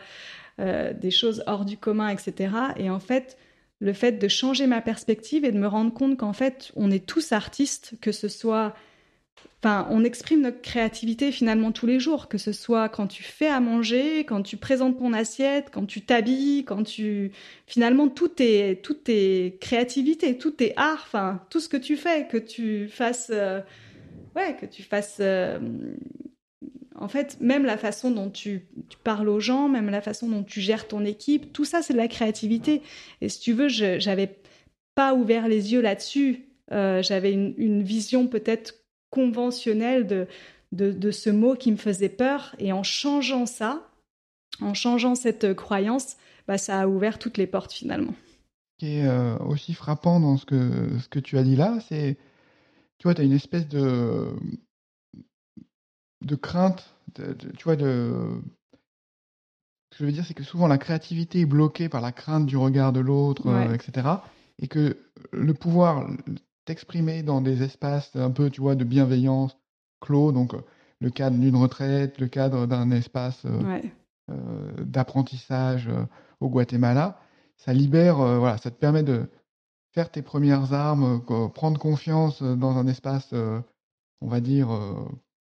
[0.61, 2.53] euh, des choses hors du commun, etc.
[2.77, 3.37] Et en fait,
[3.81, 7.05] le fait de changer ma perspective et de me rendre compte qu'en fait, on est
[7.05, 8.75] tous artistes, que ce soit...
[9.61, 13.49] Enfin, on exprime notre créativité finalement tous les jours, que ce soit quand tu fais
[13.49, 17.33] à manger, quand tu présentes ton assiette, quand tu t'habilles, quand tu...
[17.67, 22.29] Finalement, tout est, tout est créativité, tout est art, enfin, tout ce que tu fais,
[22.29, 23.31] que tu fasses...
[23.35, 23.61] Euh,
[24.37, 25.19] ouais, que tu fasses.
[25.21, 25.59] Euh,
[26.95, 28.67] en fait, même la façon dont tu,
[29.05, 31.99] parles aux gens, même la façon dont tu gères ton équipe, tout ça, c'est de
[31.99, 32.83] la créativité.
[33.21, 34.39] Et si tu veux, je n'avais
[34.95, 36.49] pas ouvert les yeux là-dessus.
[36.73, 38.75] Euh, j'avais une, vision peut-être
[39.11, 40.27] conventionnelle de,
[40.73, 42.55] de, ce mot qui me faisait peur.
[42.59, 43.89] Et en changeant ça,
[44.61, 46.17] en changeant cette croyance,
[46.47, 48.15] bah, ça a ouvert toutes les portes finalement.
[48.81, 49.09] Ce qui est
[49.41, 52.17] aussi frappant dans ce que, ce que tu as dit là, c'est,
[52.99, 54.29] tu vois, tu as une espèce de,
[56.25, 58.41] de crainte, tu vois, de...
[59.91, 62.47] Ce que je veux dire, c'est que souvent la créativité est bloquée par la crainte
[62.47, 64.07] du regard de l'autre, etc.
[64.61, 64.97] Et que
[65.33, 66.07] le pouvoir
[66.69, 69.57] t'exprimer dans des espaces un peu, tu vois, de bienveillance
[70.01, 70.53] clos, donc
[71.01, 73.47] le cadre d'une retraite, le cadre d'un espace
[74.79, 75.89] d'apprentissage
[76.41, 77.19] au Guatemala,
[77.57, 79.31] ça libère, voilà, ça te permet de
[79.93, 81.23] faire tes premières armes,
[81.55, 83.33] prendre confiance dans un espace,
[84.21, 84.69] on va dire,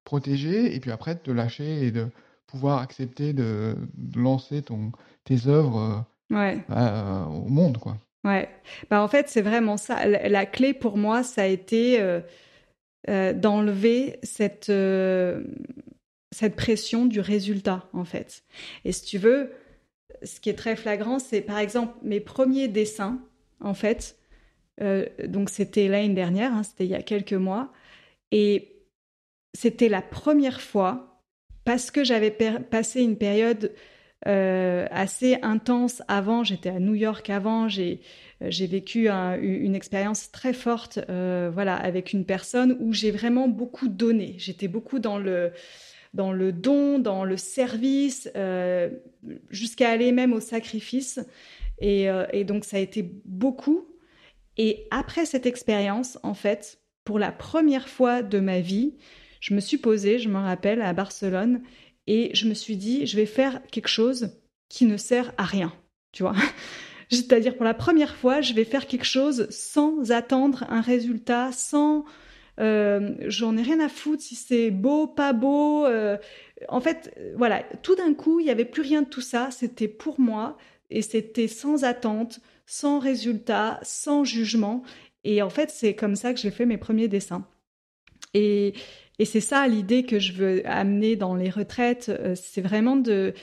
[0.04, 2.07] protégé, et puis après de te lâcher et de
[2.46, 3.76] pouvoir accepter de,
[4.14, 4.92] lancer ton,
[5.24, 7.98] tes œuvres bah, au monde, quoi.
[8.24, 8.48] Ouais,
[8.90, 10.04] bah en fait c'est vraiment ça.
[10.07, 12.00] La, clé pour moi, ça a été
[13.09, 15.42] euh, d'enlever cette, euh,
[16.31, 18.44] cette pression du résultat, en fait.
[18.85, 19.50] Et si tu veux,
[20.22, 23.18] ce qui est très flagrant, c'est par exemple mes premiers dessins,
[23.61, 24.18] en fait.
[24.83, 27.72] Euh, donc c'était l'année dernière, hein, c'était il y a quelques mois.
[28.31, 28.83] Et
[29.54, 31.22] c'était la première fois,
[31.64, 33.72] parce que j'avais passé une période
[34.26, 38.00] assez intense avant, j'étais à New York avant, j'ai
[38.42, 43.88] euh, vécu une expérience très forte, euh, voilà, avec une personne où j'ai vraiment beaucoup
[43.88, 44.35] donné.
[44.38, 45.52] J'étais beaucoup dans le
[46.14, 48.88] dans le don, dans le service, euh,
[49.50, 51.20] jusqu'à aller même au sacrifice.
[51.81, 53.87] Et, et, donc ça a été beaucoup.
[54.57, 58.96] Et après cette expérience, en fait, pour la première fois de ma vie,
[59.40, 61.61] je me suis posée, je me rappelle, à Barcelone,
[62.09, 64.31] et je me suis dit, je vais faire quelque chose
[64.71, 65.73] qui ne sert à rien,
[66.11, 66.35] tu vois.
[67.11, 72.07] C'est-à-dire pour la première fois, je vais faire quelque chose sans attendre un résultat, sans...
[72.61, 75.85] Euh, j'en ai rien à foutre si c'est beau, pas beau.
[75.85, 76.16] Euh,
[76.68, 79.51] en fait, voilà, tout d'un coup, il n'y avait plus rien de tout ça.
[79.51, 80.57] C'était pour moi
[80.90, 84.83] et c'était sans attente, sans résultat, sans jugement.
[85.25, 87.47] Et en fait, c'est comme ça que j'ai fait mes premiers dessins.
[88.35, 88.73] Et,
[89.18, 92.09] et c'est ça l'idée que je veux amener dans les retraites.
[92.09, 93.35] Euh, c'est vraiment de,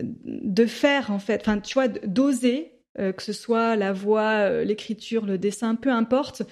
[0.00, 4.64] de faire, en fait, enfin, tu vois, d'oser euh, que ce soit la voix, euh,
[4.64, 6.42] l'écriture, le dessin, peu importe,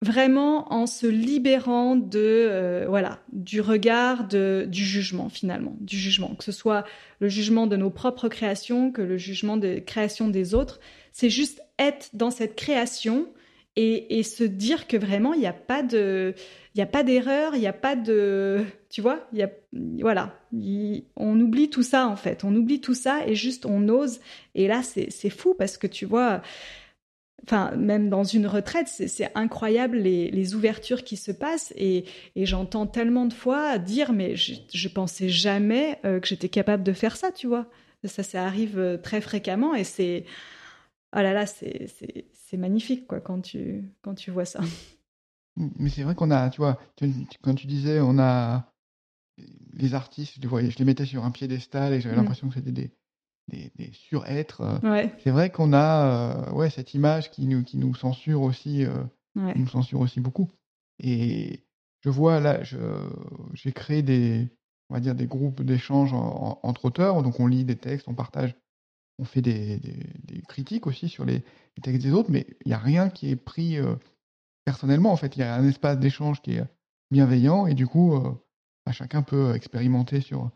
[0.00, 6.50] vraiment en se libérant de voilà du regard du jugement finalement du jugement que ce
[6.50, 6.82] soit
[7.20, 10.80] le jugement de nos propres créations que le jugement des créations des autres
[11.12, 13.28] c'est juste être dans cette création
[13.76, 16.34] et, se dire que vraiment il n'y a pas de
[16.74, 19.50] il d'erreur il n'y a pas de tu vois y a
[20.00, 20.38] voilà.
[21.16, 22.44] On oublie tout ça en fait.
[22.44, 24.20] On oublie tout ça et juste on ose.
[24.54, 26.42] Et là c'est fou parce que tu vois
[27.76, 31.72] même dans une retraite c'est incroyable les, les, ouvertures qui se passent.
[31.76, 32.04] Et,
[32.36, 36.82] et j'entends tellement de fois dire mais je, je pensais jamais euh, que j'étais capable
[36.82, 37.66] de faire ça tu vois.
[38.04, 40.24] Ça ça arrive euh, très fréquemment et c'est
[41.16, 41.86] oh là là c'est
[42.52, 44.60] c'est magnifique quoi quand tu quand tu vois ça.
[45.56, 46.78] Mais c'est vrai qu'on a, tu vois,
[47.42, 48.72] quand tu disais, on a
[49.72, 52.18] les artistes, je les, je les mettais sur un piédestal et j'avais mmh.
[52.18, 52.90] l'impression que c'était des,
[53.48, 54.62] des, des surêtres.
[54.62, 55.08] Euh.
[55.22, 59.04] C'est vrai qu'on a euh, ouais, cette image qui nous, qui nous censure aussi, euh,
[59.34, 60.50] nous censure aussi beaucoup.
[60.98, 61.64] Et
[62.00, 62.62] je vois là,
[63.52, 64.48] j'ai créé des,
[64.88, 68.54] on va dire, des groupes d'échange entre auteurs, donc on lit des textes, on partage
[69.18, 69.80] on fait des,
[70.48, 71.44] critiques aussi sur les,
[71.82, 73.94] textes des autres, mais il n'y a rien qui est pris euh,
[74.64, 75.12] personnellement.
[75.12, 76.64] En fait, il y a un espace d'échange qui est
[77.10, 78.32] bienveillant et du coup, euh,
[78.84, 80.50] bah, chacun peut expérimenter sur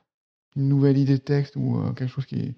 [0.56, 2.54] une nouvelle idée de texte ou euh, quelque chose qui,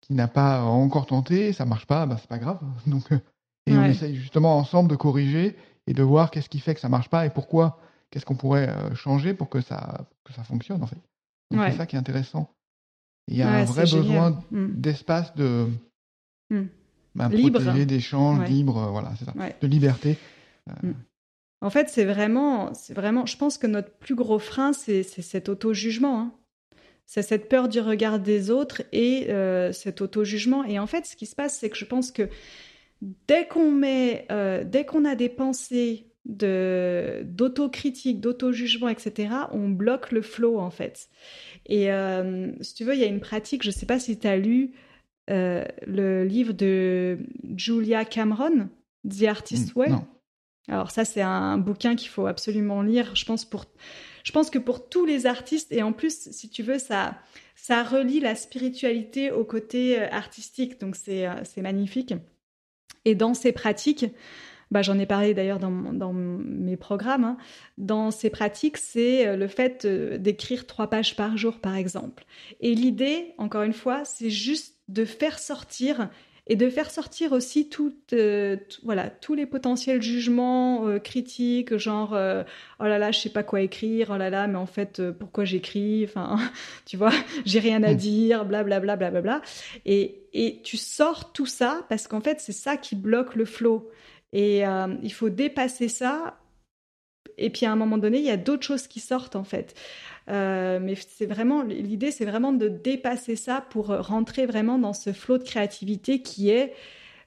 [0.00, 2.60] qui n'a pas encore tenté, ça marche pas, bah, c'est pas grave.
[2.86, 3.10] Donc,
[3.66, 6.88] et on essaye justement ensemble de corriger et de voir qu'est-ce qui fait que ça
[6.88, 7.78] marche pas et pourquoi,
[8.10, 11.00] qu'est-ce qu'on pourrait changer pour que ça, que ça fonctionne en fait.
[11.52, 12.54] C'est ça qui est intéressant.
[13.28, 14.66] Il y a un vrai besoin mm.
[14.74, 15.66] d'espace de
[16.50, 16.62] mm.
[17.14, 20.18] ben, libre, d'échange, libre, voilà, c'est ça, de liberté.
[20.68, 20.88] Euh.
[20.88, 20.94] Mm.
[21.62, 23.26] En fait, c'est vraiment, c'est vraiment.
[23.26, 26.20] Je pense que notre plus gros frein, c'est cet auto-jugement.
[26.20, 26.32] Hein.
[27.04, 30.64] C'est cette peur du regard des autres et euh, cet auto-jugement.
[30.64, 32.28] Et en fait, ce qui se passe, c'est que je pense que
[33.26, 40.12] dès qu'on met, euh, dès qu'on a des pensées de d'autocritique, d'auto-jugement, etc., on bloque
[40.12, 41.08] le flow en fait.
[41.70, 44.18] Et euh, si tu veux, il y a une pratique, je ne sais pas si
[44.18, 44.72] tu as lu
[45.30, 47.18] euh, le livre de
[47.56, 48.68] Julia Cameron,
[49.08, 49.88] The Artist mm, Way.
[50.68, 53.66] Alors ça, c'est un, bouquin qu'il faut absolument lire, je pense, pour,
[54.24, 57.16] je pense que pour tous les artistes, et en plus, si tu veux, ça,
[57.54, 62.14] ça relie la spiritualité au côté euh, artistique, donc c'est magnifique.
[63.04, 64.06] Et dans ces pratiques,
[64.70, 67.36] bah, j'en ai parlé d'ailleurs dans, dans, mes programmes, hein.
[67.76, 72.24] dans ces pratiques, c'est euh, le fait euh, d'écrire trois pages par jour, par exemple.
[72.60, 76.08] Et l'idée, encore une fois, c'est juste de faire sortir
[76.46, 82.84] et de faire sortir aussi tout, euh, voilà, tous les potentiels jugements critiques, genre oh
[82.84, 86.04] là là, je sais pas quoi écrire, oh là là, mais en fait, pourquoi j'écris
[86.04, 86.38] Enfin,
[86.86, 87.12] tu vois,
[87.44, 87.96] j'ai rien à hmm.
[87.96, 89.42] dire, blablabla, bla, bla, bla,
[89.84, 93.88] Et, et tu sors tout ça parce qu'en fait, c'est ça qui bloque le flow.
[94.32, 96.38] Et euh, il faut dépasser ça.
[97.38, 99.74] Et puis à un moment donné, il y a d'autres choses qui sortent en fait.
[100.28, 105.12] Euh, mais c'est vraiment l'idée, c'est vraiment de dépasser ça pour rentrer vraiment dans ce
[105.12, 106.74] flot de créativité qui est,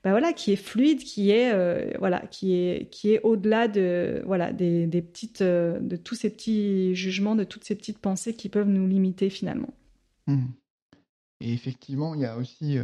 [0.03, 4.21] bah voilà, qui est fluide, qui est euh, voilà, qui est qui est au-delà de
[4.25, 8.69] voilà des petites de tous ces petits jugements, de toutes ces petites pensées qui peuvent
[8.69, 9.73] nous limiter finalement.
[10.27, 10.45] Mmh.
[11.41, 12.77] Et effectivement, il y a aussi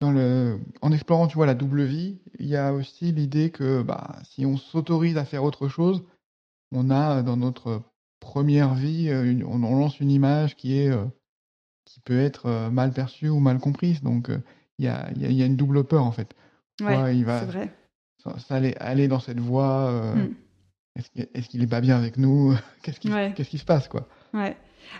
[0.00, 3.82] dans le en explorant, tu vois, la double vie, il y a aussi l'idée que,
[3.82, 6.04] bah, si on s'autorise à faire autre chose,
[6.72, 7.82] on a dans notre
[8.20, 11.04] première vie, euh, on lance une image qui est, euh,
[11.84, 14.02] qui peut être, euh, mal perçue ou mal comprise.
[14.02, 14.30] Donc,
[14.78, 16.34] il y a il y a une double peur, en fait.
[16.82, 17.72] Ouais, il va vrai.
[18.50, 20.34] aller aller dans cette voie, mmh.
[21.34, 22.54] est-ce qu'il est pas bien avec nous?
[22.82, 24.08] Qu'est-ce qui qu'est-ce qui se passe, quoi?
[24.34, 24.56] Ouais.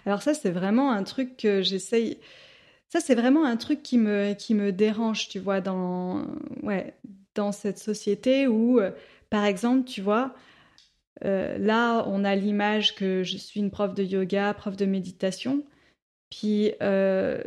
[0.07, 2.19] Alors ça, c'est vraiment un truc que j'essaye
[2.89, 6.25] ça, c'est vraiment un truc qui me, qui me dérange, tu vois, dans,
[6.63, 6.95] ouais,
[7.35, 8.91] dans cette société où, euh,
[9.31, 10.35] par exemple, tu vois,
[11.25, 15.65] euh, là, on a l'image que je suis une prof de yoga, prof de méditation.
[16.31, 17.43] Puis, euh,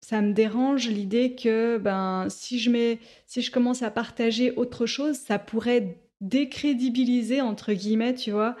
[0.00, 4.86] ça me dérange l'idée que ben, si, je mets, si je commence à partager autre
[4.86, 8.56] chose, ça pourrait décrédibiliser, entre guillemets, tu vois,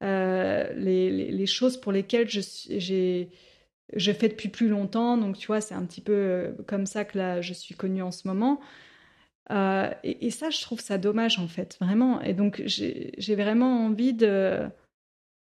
[0.00, 3.30] les, les, les, choses pour lesquelles j'ai
[3.94, 7.04] je fais depuis plus longtemps, donc tu vois, c'est un petit peu euh, comme ça
[7.04, 8.60] que là, je suis connue en ce moment.
[9.50, 12.20] Euh, et, ça, je trouve ça dommage en fait, vraiment.
[12.22, 14.60] Et donc, j'ai vraiment envie de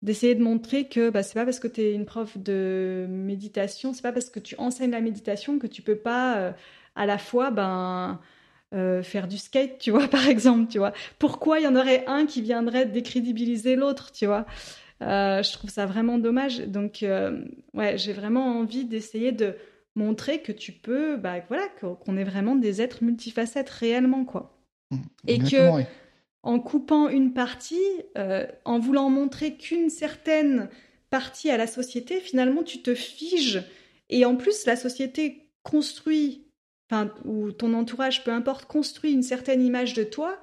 [0.02, 3.94] d'essayer de montrer que bah, c'est pas parce que tu es une prof de méditation,
[3.94, 6.52] c'est pas parce que tu enseignes la méditation que tu peux pas euh,
[6.96, 8.20] à la fois ben
[9.04, 10.94] faire du skate, tu vois, par exemple, tu vois.
[11.20, 14.46] Pourquoi il y en aurait un qui viendrait décrédibiliser l'autre, tu vois?
[15.02, 16.60] Euh, je trouve ça vraiment dommage.
[16.60, 17.42] Donc, euh,
[17.74, 19.56] ouais, j'ai vraiment envie d'essayer de
[19.96, 24.58] montrer que tu peux, bah, voilà, qu'on est vraiment des êtres multifacettes réellement, quoi.
[24.92, 25.84] Mmh, et que,
[26.44, 27.78] en coupant une partie,
[28.18, 30.70] euh, en voulant montrer qu'une certaine
[31.10, 33.64] partie à la société, finalement, tu te figes.
[34.10, 36.46] Et en plus, la société construit,
[36.90, 40.38] enfin, ou ton entourage, peu importe, construit une certaine image de toi.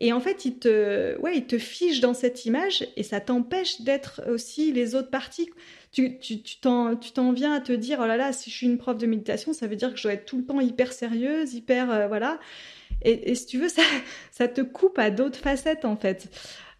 [0.00, 3.80] Et en fait, il te, ouais, il te fige dans cette image et ça t'empêche
[3.80, 5.50] d'être aussi les autres parties.
[5.90, 8.78] Tu, tu, tu t'en viens à te dire, oh là là, si je suis une
[8.78, 11.54] prof de méditation, ça veut dire que je dois être tout le temps hyper sérieuse,
[11.54, 12.38] hyper, euh, voilà.
[13.02, 13.82] Et, et, si tu veux, ça,
[14.30, 16.28] ça te coupe à d'autres facettes, en fait.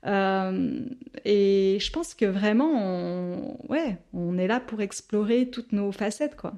[0.06, 0.80] Euh,
[1.24, 6.36] et je pense que vraiment, on, ouais, on est là pour explorer toutes nos facettes,
[6.36, 6.54] quoi.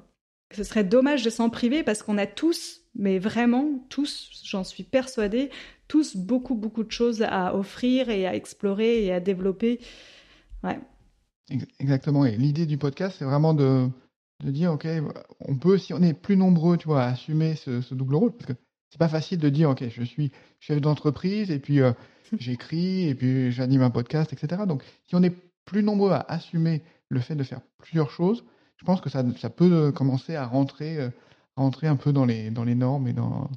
[0.55, 4.83] Ce serait dommage de s'en priver parce qu'on a tous, mais vraiment tous, j'en suis
[4.83, 5.49] persuadée,
[5.87, 9.79] tous beaucoup, beaucoup de choses à offrir et à explorer et à développer.
[10.63, 10.79] Ouais.
[11.79, 12.25] Exactement.
[12.25, 13.89] Et l'idée du podcast, c'est vraiment de,
[14.43, 14.87] de, dire, OK,
[15.39, 18.45] on peut, si on est plus nombreux, tu vois, à assumer ce, double rôle, parce
[18.45, 18.53] que
[18.89, 21.91] c'est pas facile de dire, OK, je suis chef d'entreprise et puis euh,
[22.39, 24.63] j'écris et puis j'anime un podcast, etc.
[24.67, 28.45] Donc, si on est plus nombreux à assumer le fait de faire plusieurs choses,
[28.77, 31.09] je pense que ça, ça peut commencer à rentrer, euh,
[31.61, 33.49] rentrer un peu dans les, dans les normes et dans,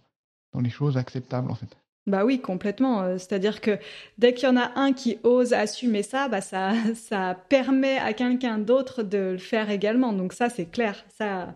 [0.53, 1.77] dans les choses acceptables, en fait.
[2.07, 3.03] Bah oui, complètement.
[3.03, 3.79] Euh, c'est-à-dire que
[4.19, 8.13] dès qu'il y en a un qui ose assumer ça, bah ça, ça permet à
[8.13, 10.13] quelqu'un d'autre de le faire également.
[10.13, 11.05] Donc ça, c'est clair.
[11.09, 11.55] Ça,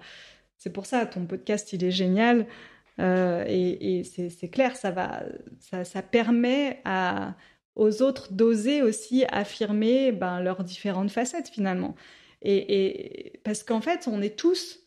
[0.56, 2.46] c'est pour ça, ton podcast, il est génial.
[3.00, 5.22] Euh, et, c'est clair, ça va,
[5.60, 7.34] ça, ça permet à,
[7.76, 11.94] aux autres d'oser aussi affirmer ben, leurs différentes facettes finalement.
[12.42, 14.80] Et, et parce qu'en fait, on est tous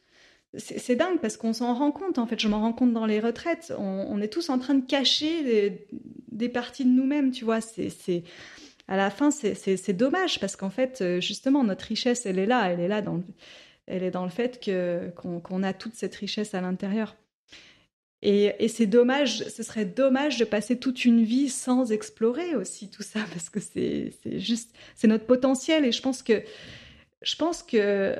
[0.57, 3.21] c'est dingue parce qu'on s'en rend compte, en fait, je m'en rends compte dans les
[3.21, 3.73] retraites.
[3.77, 5.87] On, est tous en train de cacher
[6.27, 7.61] des, parties de nous-mêmes, tu vois.
[7.61, 8.23] C'est,
[8.89, 12.69] à la fin, c'est dommage parce qu'en fait, euh, justement, notre richesse, elle est là.
[12.69, 13.23] Elle est là dans,
[13.87, 14.69] elle est dans le fait
[15.15, 17.15] qu'on a toute cette richesse à l'intérieur.
[18.21, 22.89] Et, et c'est dommage, ce serait dommage de passer toute une vie sans explorer aussi
[22.89, 25.85] tout ça parce que c'est juste, c'est notre potentiel.
[25.85, 26.43] Et je pense que,
[27.21, 28.15] je pense que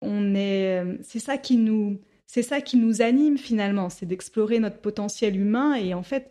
[0.00, 4.78] on est, c'est ça qui nous, c'est ça qui nous anime finalement, c'est d'explorer notre
[4.78, 6.30] potentiel humain et en fait,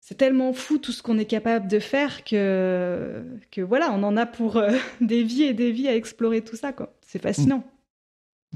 [0.00, 4.16] c'est tellement fou tout ce qu'on est capable de faire que, que voilà, on en
[4.16, 6.94] a pour euh, des vies et des vies à explorer tout ça, quoi.
[7.06, 7.62] C'est fascinant.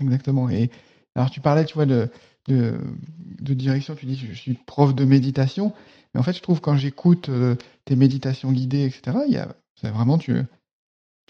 [0.00, 0.48] Exactement.
[0.48, 0.70] Et
[1.14, 2.08] Alors, tu parlais, tu vois, de,
[2.48, 5.74] de, direction, tu dis, je suis prof de méditation,
[6.14, 9.54] mais en fait, je trouve quand j'écoute euh, tes méditations guidées, etc., il y a,
[9.74, 10.34] c'est vraiment, tu,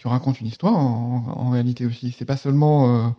[0.03, 2.11] tu racontes une histoire en, réalité aussi.
[2.11, 3.09] C'est pas seulement, euh,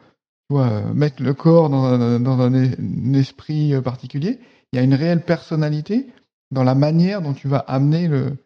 [0.51, 4.39] vois, mettre le corps dans un, esprit particulier,
[4.71, 6.11] il y a une réelle personnalité
[6.51, 8.37] dans la manière dont tu vas amener le,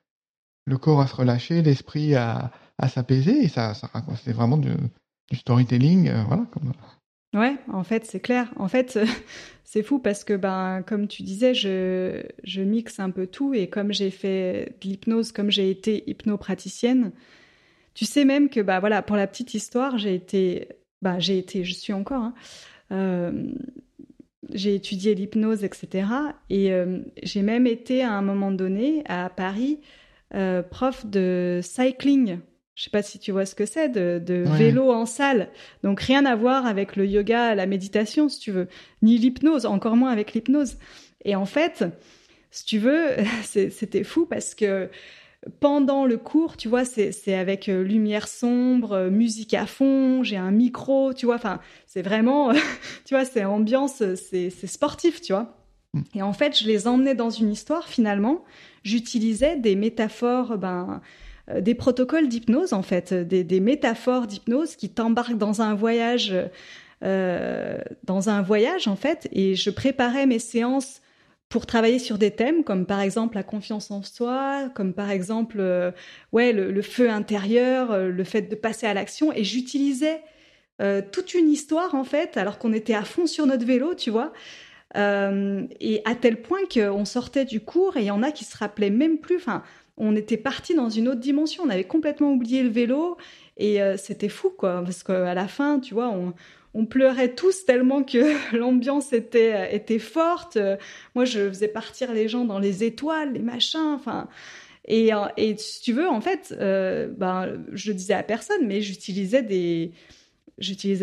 [0.79, 2.53] corps à se relâcher, l'esprit à,
[2.87, 3.73] s'apaiser, et ça,
[4.23, 4.71] c'est vraiment du,
[5.35, 6.47] storytelling, euh, voilà.
[6.53, 6.75] Comme...
[7.35, 8.53] Ouais, en fait, c'est clair.
[8.55, 9.01] En fait,
[9.65, 13.69] c'est fou parce que, ben, comme tu disais, je, je mixe un peu tout, et
[13.69, 17.11] comme j'ai fait de l'hypnose, comme j'ai été hypnopraticienne,
[17.99, 20.69] tu sais même que, bah voilà, pour la petite histoire, j'ai été,
[21.03, 22.35] bah, j'ai été, je suis encore, hein,
[22.93, 23.33] euh,
[24.53, 26.07] j'ai étudié l'hypnose, etc.
[26.49, 29.81] Et euh, j'ai même été à un moment donné à Paris
[30.37, 32.39] euh, prof de cycling.
[32.77, 35.49] Je sais pas si tu vois ce que c'est, de, vélo en salle.
[35.83, 38.69] Donc rien à voir avec le yoga, la méditation, si tu veux,
[39.03, 40.77] ni l'hypnose, encore moins avec l'hypnose.
[41.25, 41.85] Et en fait,
[42.53, 43.09] si tu veux,
[43.43, 44.89] c'était fou parce que
[45.61, 50.37] pendant le cours, tu vois, c'est avec euh, lumière sombre, euh, musique à fond, j'ai
[50.37, 52.53] un micro, tu vois, enfin, c'est vraiment,
[53.05, 55.57] tu vois, c'est ambiance, c'est sportif, tu vois.
[55.95, 56.01] Mm.
[56.17, 58.45] Et en fait, je les emmenais dans une histoire, finalement,
[58.83, 61.01] j'utilisais des métaphores, ben,
[61.51, 66.35] euh, des protocoles d'hypnose, en fait, des, métaphores d'hypnose qui t'embarquent dans un voyage,
[67.01, 71.01] dans un voyage, en fait, et je préparais mes séances
[71.49, 75.59] pour travailler sur des thèmes comme par exemple la confiance en soi, comme par exemple
[75.61, 75.91] euh,
[76.33, 80.23] ouais le, feu intérieur, euh, le fait de passer à l'action et j'utilisais
[80.81, 84.11] euh, toute une histoire en fait alors qu'on était à fond sur notre vélo, tu
[84.11, 84.33] vois.
[84.95, 88.57] et à tel point qu'on sortait du cours et il y en a qui se
[88.57, 89.37] rappelaient même plus.
[89.37, 89.63] Enfin,
[89.97, 91.65] on était parti dans une autre dimension.
[91.67, 93.17] On avait complètement oublié le vélo
[93.57, 96.33] et c'était fou quoi parce qu'à la fin, tu vois, on,
[96.75, 100.59] on pleurait tous tellement que l'ambiance était, était forte.
[101.15, 104.29] Moi, je faisais partir les gens dans les étoiles, les machins, enfin.
[104.91, 105.11] Et,
[105.59, 109.43] si tu veux, en fait, euh, ben, je disais à personne, mais j'utilisais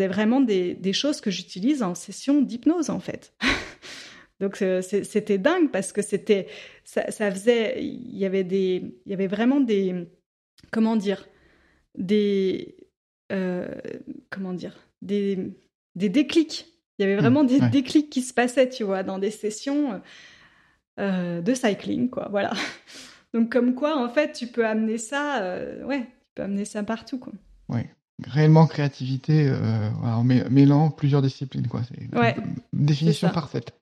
[0.08, 3.32] vraiment des, choses que j'utilise en session d'hypnose, en fait.
[4.40, 6.48] Donc c'était dingue parce que c'était,
[6.84, 9.94] ça, faisait, il y avait vraiment des,
[10.72, 11.26] comment dire,
[11.96, 12.76] des,
[13.32, 13.68] euh,
[14.30, 14.76] comment dire,
[15.06, 15.56] des,
[15.94, 16.66] des déclics.
[16.98, 20.00] Il y avait vraiment mmh, des déclics qui se passaient, tu vois, dans des sessions
[20.98, 22.28] euh, de cycling, quoi.
[22.30, 22.52] Voilà.
[23.34, 26.82] Donc, comme quoi, en fait, tu peux amener ça, euh, ouais, tu peux amener ça
[26.82, 27.34] partout, quoi.
[27.68, 27.80] Oui,
[28.26, 31.82] réellement créativité euh, en mêlant plusieurs disciplines, quoi.
[31.86, 33.74] C'est une définition parfaite.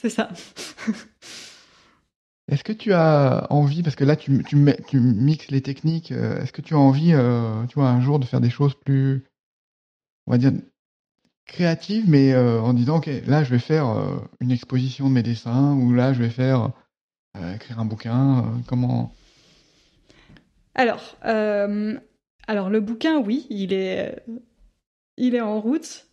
[0.00, 0.28] c'est ça.
[2.50, 4.58] Est-ce que tu as envie, parce que là tu, tu,
[4.88, 7.14] tu mixes les techniques, est-ce que tu as envie,
[7.68, 9.24] tu vois, un jour de faire des choses plus,
[10.32, 10.52] on va dire,
[11.44, 15.22] créative, mais euh, en disant, OK, là, je vais faire euh, une exposition de mes
[15.22, 16.70] dessins, ou là, je vais faire
[17.36, 18.46] euh, écrire un bouquin.
[18.66, 19.12] comment?
[20.74, 24.24] Alors, alors, le bouquin, oui, il est,
[25.18, 26.06] il est en route.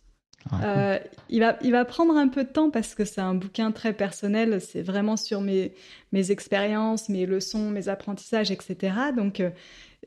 [0.50, 0.98] Ah,
[1.30, 3.94] il, va, il va prendre un peu de temps parce que c'est un bouquin très
[3.94, 5.74] personnel, c'est vraiment sur mes,
[6.12, 8.94] mes expériences, mes leçons, mes apprentissages, etc.
[9.16, 9.42] Donc,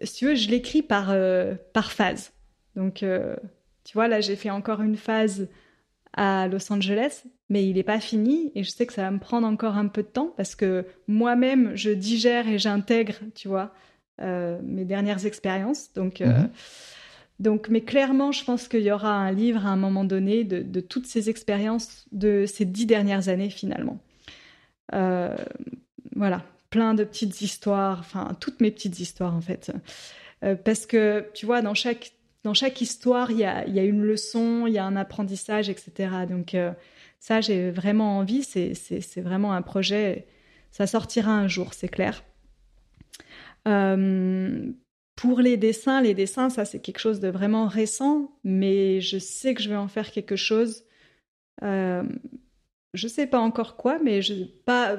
[0.01, 1.15] si tu veux, je l'écris par,
[1.73, 2.31] par phase.
[2.75, 3.03] Donc,
[3.83, 5.47] tu vois, là, j'ai fait encore une phase
[6.13, 9.19] à Los Angeles, mais il n'est pas fini et je sais que ça va me
[9.19, 13.73] prendre encore un peu de temps parce que moi-même, je digère et j'intègre, tu vois,
[14.21, 15.91] euh, mes dernières expériences.
[15.93, 16.49] Donc, euh, mhm.
[17.39, 20.79] donc, mais clairement, je pense qu'il y aura un livre à un moment donné de,
[20.79, 23.99] toutes ces expériences de ces dix dernières années finalement.
[24.93, 25.35] Euh,
[26.15, 29.71] voilà, plein de petites histoires, enfin toutes mes petites histoires en fait.
[30.63, 32.11] parce que tu vois, dans chaque
[32.43, 36.25] dans chaque histoire, il y a, une leçon, il y a un apprentissage, etc.
[36.29, 36.71] Donc euh,
[37.19, 38.43] ça, j'ai vraiment envie.
[38.43, 40.27] C'est vraiment un projet.
[40.71, 42.23] Ça sortira un jour, c'est clair.
[43.67, 44.71] Euh,
[45.15, 49.53] pour les dessins, les dessins, ça c'est quelque chose de vraiment récent, mais je sais
[49.53, 50.83] que je vais en faire quelque chose.
[51.61, 52.03] Euh,
[52.93, 54.97] je sais pas encore quoi, mais je pas.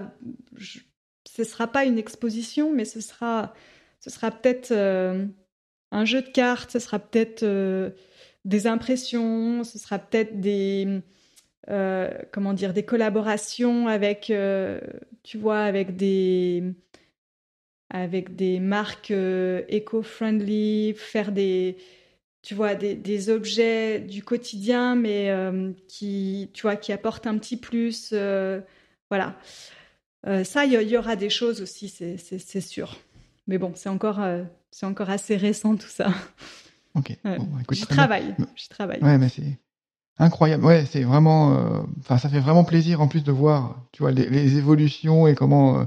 [1.26, 3.52] ce sera pas une exposition, mais ce sera,
[4.00, 5.26] ce sera peut-être euh,
[5.94, 7.90] un jeu de cartes, ce sera peut-être euh,
[8.44, 11.00] des impressions, ce sera peut-être des
[11.70, 14.80] euh, comment dire des collaborations avec euh,
[15.22, 16.64] tu vois avec des
[17.90, 21.76] avec des marques éco-friendly, faire des
[22.42, 25.32] tu vois des, objets du quotidien mais
[25.88, 26.50] qui
[26.92, 28.12] apportent un petit plus
[29.10, 29.36] voilà.
[30.42, 32.98] Ça il y, aura des choses aussi c'est sûr
[33.46, 34.20] mais bon c'est encore
[34.70, 36.08] c'est encore assez récent tout ça.
[36.94, 37.16] Ok.
[37.72, 38.34] J'y travaille.
[38.56, 39.02] J'y travaille.
[39.02, 39.58] Ouais, mais c'est.
[40.18, 40.64] Incroyable.
[40.64, 44.12] Ouais, c'est vraiment, euh, enfin, ça fait vraiment plaisir en plus de voir, tu vois,
[44.12, 45.84] les, les évolutions et comment euh,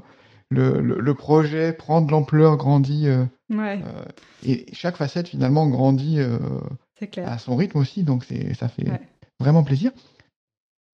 [0.50, 3.08] le, le, le projet prend de l'ampleur, grandit.
[3.08, 4.04] euh, Ouais, euh,
[4.46, 6.40] et chaque facette finalement grandit euh,
[7.00, 7.30] c'est clair.
[7.32, 9.00] à son rythme aussi, donc c'est, ça fait Ouais.
[9.40, 9.92] vraiment plaisir.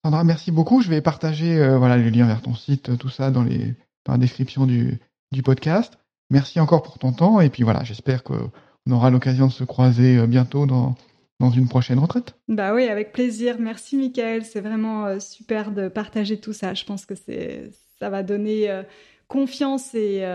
[0.05, 0.84] Sandra, merci beaucoup.
[0.84, 3.74] Je vais partager euh, voilà, les liens vers ton site, euh, tout ça dans, les,
[4.05, 4.99] dans la description du,
[5.32, 5.97] du podcast.
[6.34, 7.41] Merci encore pour ton temps.
[7.41, 8.49] Et puis voilà, j'espère qu'on
[8.89, 10.95] aura l'occasion de se croiser euh, bientôt dans,
[11.39, 12.34] dans une prochaine retraite.
[12.47, 13.57] Bah oui, avec plaisir.
[13.59, 14.43] Merci, Michael.
[14.43, 16.73] C'est vraiment euh, super de partager tout ça.
[16.73, 17.69] Je pense que c'est,
[17.99, 18.81] ça va donner euh,
[19.27, 20.25] confiance et,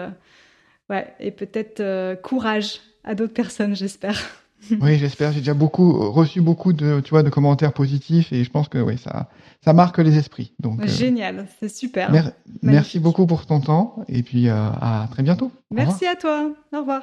[0.88, 1.82] ouais, et peut-être
[2.22, 4.20] courage à d'autres personnes, j'espère.
[4.80, 5.32] Oui, j'espère.
[5.32, 8.78] J'ai déjà beaucoup reçu beaucoup de, tu vois, de commentaires positifs et je pense que
[8.78, 9.28] oui, ça,
[9.64, 10.52] ça marque les esprits.
[10.58, 12.10] Donc, euh, Génial, c'est super.
[12.10, 12.32] mer-
[12.62, 15.52] merci beaucoup pour ton temps et puis euh, à très bientôt.
[15.70, 16.50] Merci à toi.
[16.74, 17.02] Au revoir.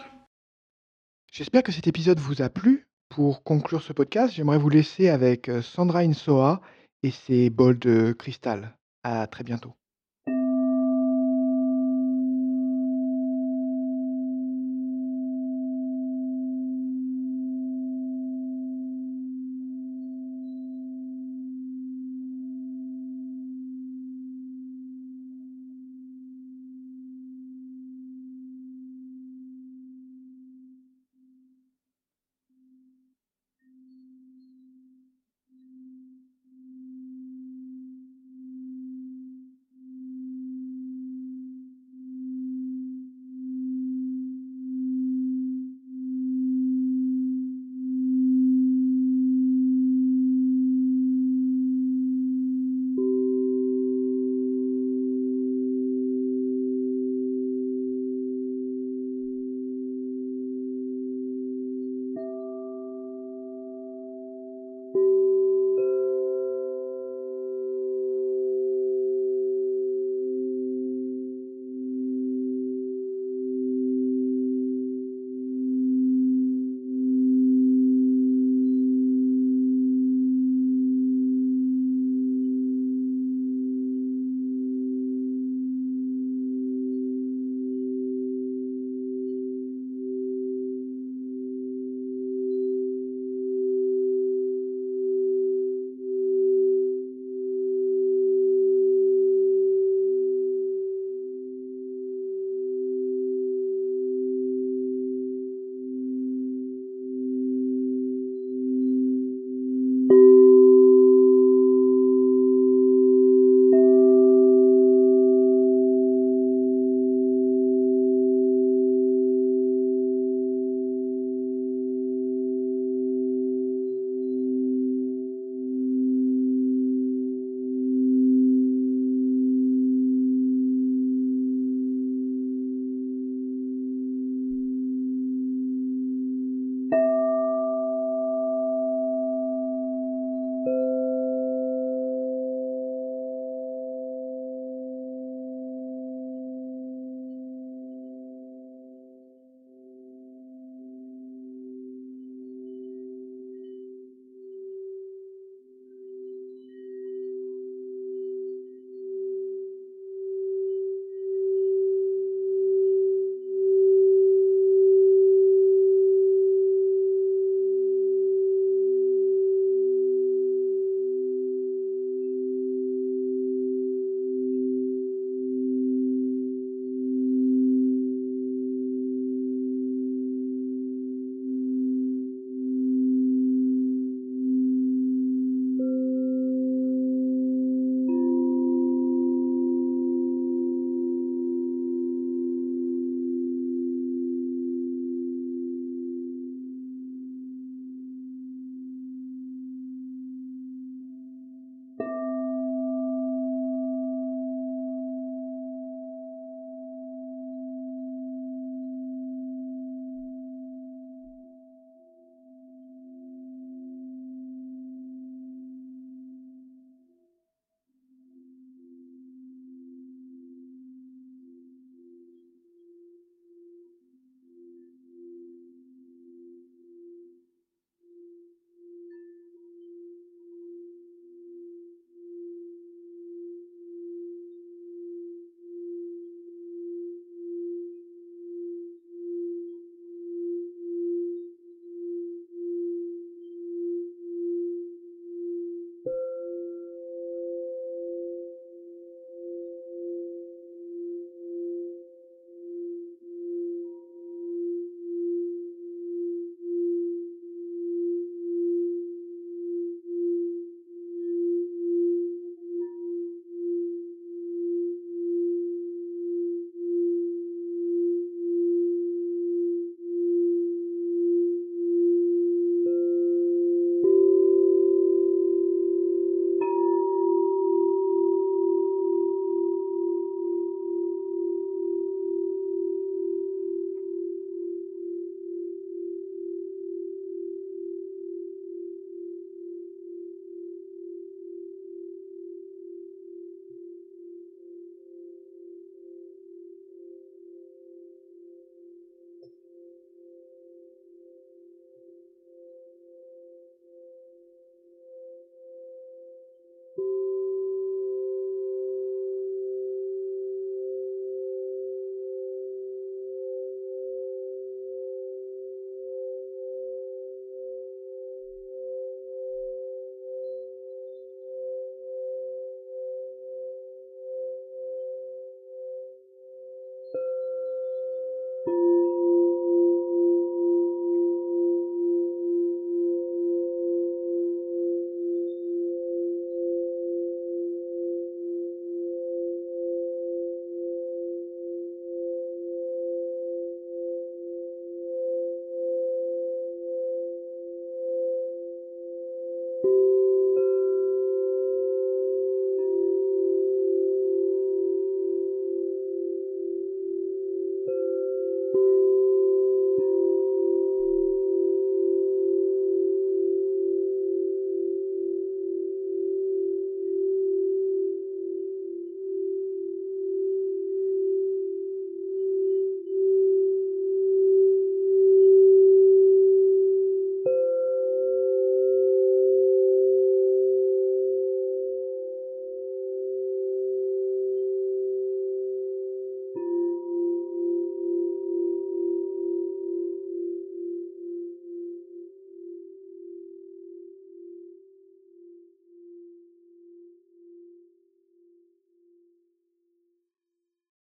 [1.32, 2.88] J'espère que cet épisode vous a plu.
[3.10, 6.62] Pour conclure ce podcast, j'aimerais vous laisser avec euh, Sandra Insoa
[7.04, 8.76] et ses bols de cristal.
[9.04, 9.74] À très bientôt.